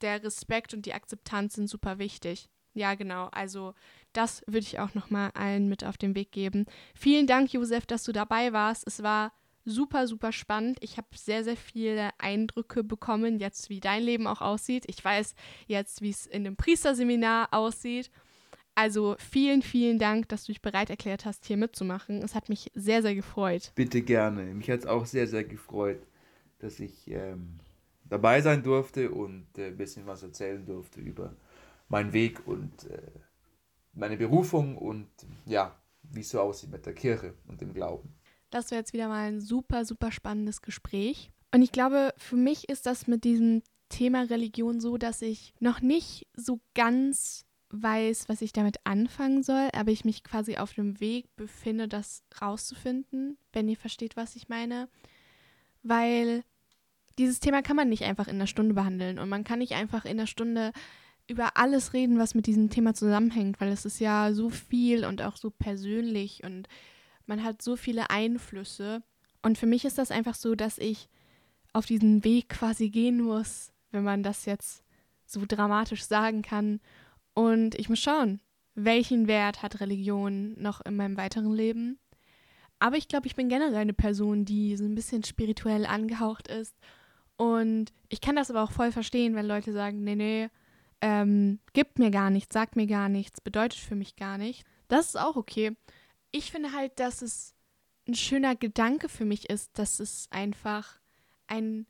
[0.00, 2.48] der Respekt und die Akzeptanz sind super wichtig.
[2.74, 3.28] Ja, genau.
[3.32, 3.74] Also
[4.12, 6.66] das würde ich auch nochmal allen mit auf den Weg geben.
[6.94, 8.86] Vielen Dank, Josef, dass du dabei warst.
[8.86, 9.32] Es war
[9.64, 10.78] super, super spannend.
[10.80, 14.84] Ich habe sehr, sehr viele Eindrücke bekommen, jetzt wie dein Leben auch aussieht.
[14.88, 15.34] Ich weiß
[15.66, 18.10] jetzt, wie es in dem Priesterseminar aussieht.
[18.74, 22.22] Also vielen, vielen Dank, dass du dich bereit erklärt hast, hier mitzumachen.
[22.22, 23.72] Es hat mich sehr, sehr gefreut.
[23.74, 24.44] Bitte gerne.
[24.54, 26.00] Mich hat es auch sehr, sehr gefreut,
[26.58, 27.60] dass ich ähm,
[28.08, 31.34] dabei sein durfte und äh, ein bisschen was erzählen durfte über
[31.88, 33.02] meinen Weg und äh,
[33.92, 35.08] meine Berufung und
[35.44, 38.14] ja, wie es so aussieht mit der Kirche und dem Glauben.
[38.50, 41.30] Das war jetzt wieder mal ein super, super spannendes Gespräch.
[41.54, 45.80] Und ich glaube, für mich ist das mit diesem Thema Religion so, dass ich noch
[45.82, 51.00] nicht so ganz weiß, was ich damit anfangen soll, aber ich mich quasi auf dem
[51.00, 54.88] Weg befinde, das rauszufinden, wenn ihr versteht, was ich meine.
[55.82, 56.44] Weil
[57.18, 60.04] dieses Thema kann man nicht einfach in einer Stunde behandeln und man kann nicht einfach
[60.04, 60.72] in einer Stunde
[61.28, 65.22] über alles reden, was mit diesem Thema zusammenhängt, weil es ist ja so viel und
[65.22, 66.68] auch so persönlich und
[67.26, 69.02] man hat so viele Einflüsse.
[69.42, 71.08] Und für mich ist das einfach so, dass ich
[71.72, 74.82] auf diesen Weg quasi gehen muss, wenn man das jetzt
[75.24, 76.80] so dramatisch sagen kann
[77.34, 78.40] und ich muss schauen,
[78.74, 81.98] welchen Wert hat Religion noch in meinem weiteren Leben.
[82.78, 86.76] Aber ich glaube, ich bin generell eine Person, die so ein bisschen spirituell angehaucht ist.
[87.36, 90.48] Und ich kann das aber auch voll verstehen, wenn Leute sagen, nee, nee,
[91.00, 94.64] ähm, gibt mir gar nichts, sagt mir gar nichts, bedeutet für mich gar nichts.
[94.88, 95.76] Das ist auch okay.
[96.30, 97.54] Ich finde halt, dass es
[98.08, 100.98] ein schöner Gedanke für mich ist, dass es einfach
[101.46, 101.86] einen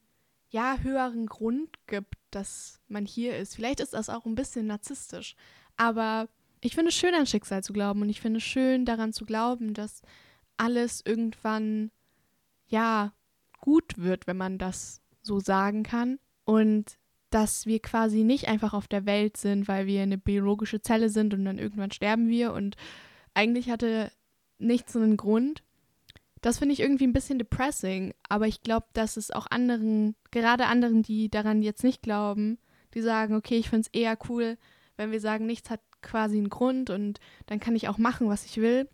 [0.52, 3.56] ja höheren Grund gibt, dass man hier ist.
[3.56, 5.34] Vielleicht ist das auch ein bisschen narzisstisch,
[5.76, 6.28] aber
[6.60, 8.02] ich finde es schön an Schicksal zu glauben.
[8.02, 10.02] Und ich finde es schön daran zu glauben, dass
[10.56, 11.90] alles irgendwann
[12.66, 13.12] ja
[13.60, 16.20] gut wird, wenn man das so sagen kann.
[16.44, 16.98] Und
[17.30, 21.34] dass wir quasi nicht einfach auf der Welt sind, weil wir eine biologische Zelle sind
[21.34, 22.52] und dann irgendwann sterben wir.
[22.52, 22.76] Und
[23.34, 24.12] eigentlich hatte
[24.58, 25.64] nichts einen Grund,
[26.42, 30.66] das finde ich irgendwie ein bisschen depressing, aber ich glaube, dass es auch anderen, gerade
[30.66, 32.58] anderen, die daran jetzt nicht glauben,
[32.94, 34.58] die sagen, okay, ich finde es eher cool,
[34.96, 38.44] wenn wir sagen, nichts hat quasi einen Grund und dann kann ich auch machen, was
[38.44, 38.88] ich will.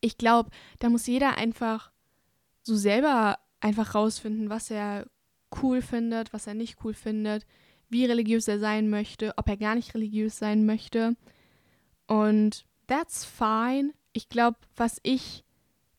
[0.00, 1.90] Ich glaube, da muss jeder einfach
[2.62, 5.06] so selber einfach rausfinden, was er
[5.62, 7.46] cool findet, was er nicht cool findet,
[7.88, 11.16] wie religiös er sein möchte, ob er gar nicht religiös sein möchte.
[12.06, 13.92] Und that's fine.
[14.12, 15.44] Ich glaube, was ich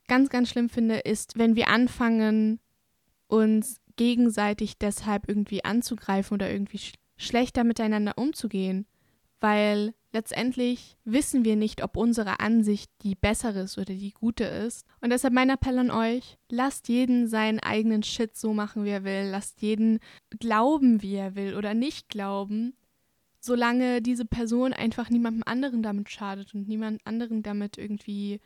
[0.08, 2.60] ganz, ganz schlimm finde, ist, wenn wir anfangen,
[3.28, 8.88] uns gegenseitig deshalb irgendwie anzugreifen oder irgendwie sch schlechter miteinander umzugehen.
[9.40, 14.86] Weil letztendlich wissen wir nicht, ob unsere Ansicht die bessere ist oder die gute ist.
[15.02, 19.04] Und deshalb mein Appell an euch, lasst jeden seinen eigenen Shit so machen, wie er
[19.04, 19.30] will.
[19.30, 20.00] Lasst jeden
[20.40, 22.74] glauben, wie er will oder nicht glauben,
[23.40, 28.40] solange diese Person einfach niemandem anderen damit schadet und niemand anderen damit irgendwie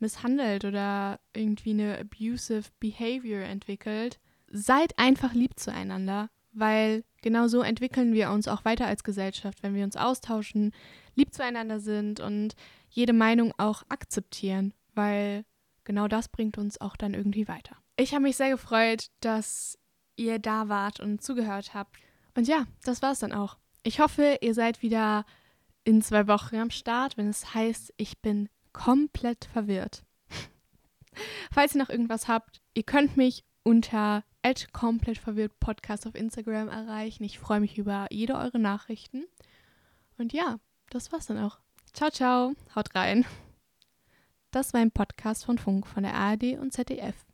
[0.00, 8.12] misshandelt oder irgendwie eine abusive Behavior entwickelt, seid einfach lieb zueinander, weil genau so entwickeln
[8.12, 10.72] wir uns auch weiter als Gesellschaft, wenn wir uns austauschen,
[11.14, 12.54] lieb zueinander sind und
[12.88, 15.44] jede Meinung auch akzeptieren, weil
[15.84, 17.76] genau das bringt uns auch dann irgendwie weiter.
[17.96, 19.78] Ich habe mich sehr gefreut, dass
[20.16, 21.96] ihr da wart und zugehört habt.
[22.36, 23.58] Und ja, das war's dann auch.
[23.82, 25.24] Ich hoffe, ihr seid wieder
[25.84, 30.04] in zwei Wochen am Start, wenn es heißt, ich bin komplett verwirrt.
[31.52, 34.24] Falls ihr noch irgendwas habt, ihr könnt mich unter
[34.72, 37.24] komplett verwirrt Podcast auf Instagram erreichen.
[37.24, 39.24] Ich freue mich über jede eure Nachrichten.
[40.16, 40.58] Und ja,
[40.90, 41.58] das war's dann auch.
[41.92, 43.26] Ciao, ciao, haut rein.
[44.50, 47.29] Das war ein Podcast von Funk von der ARD und ZDF.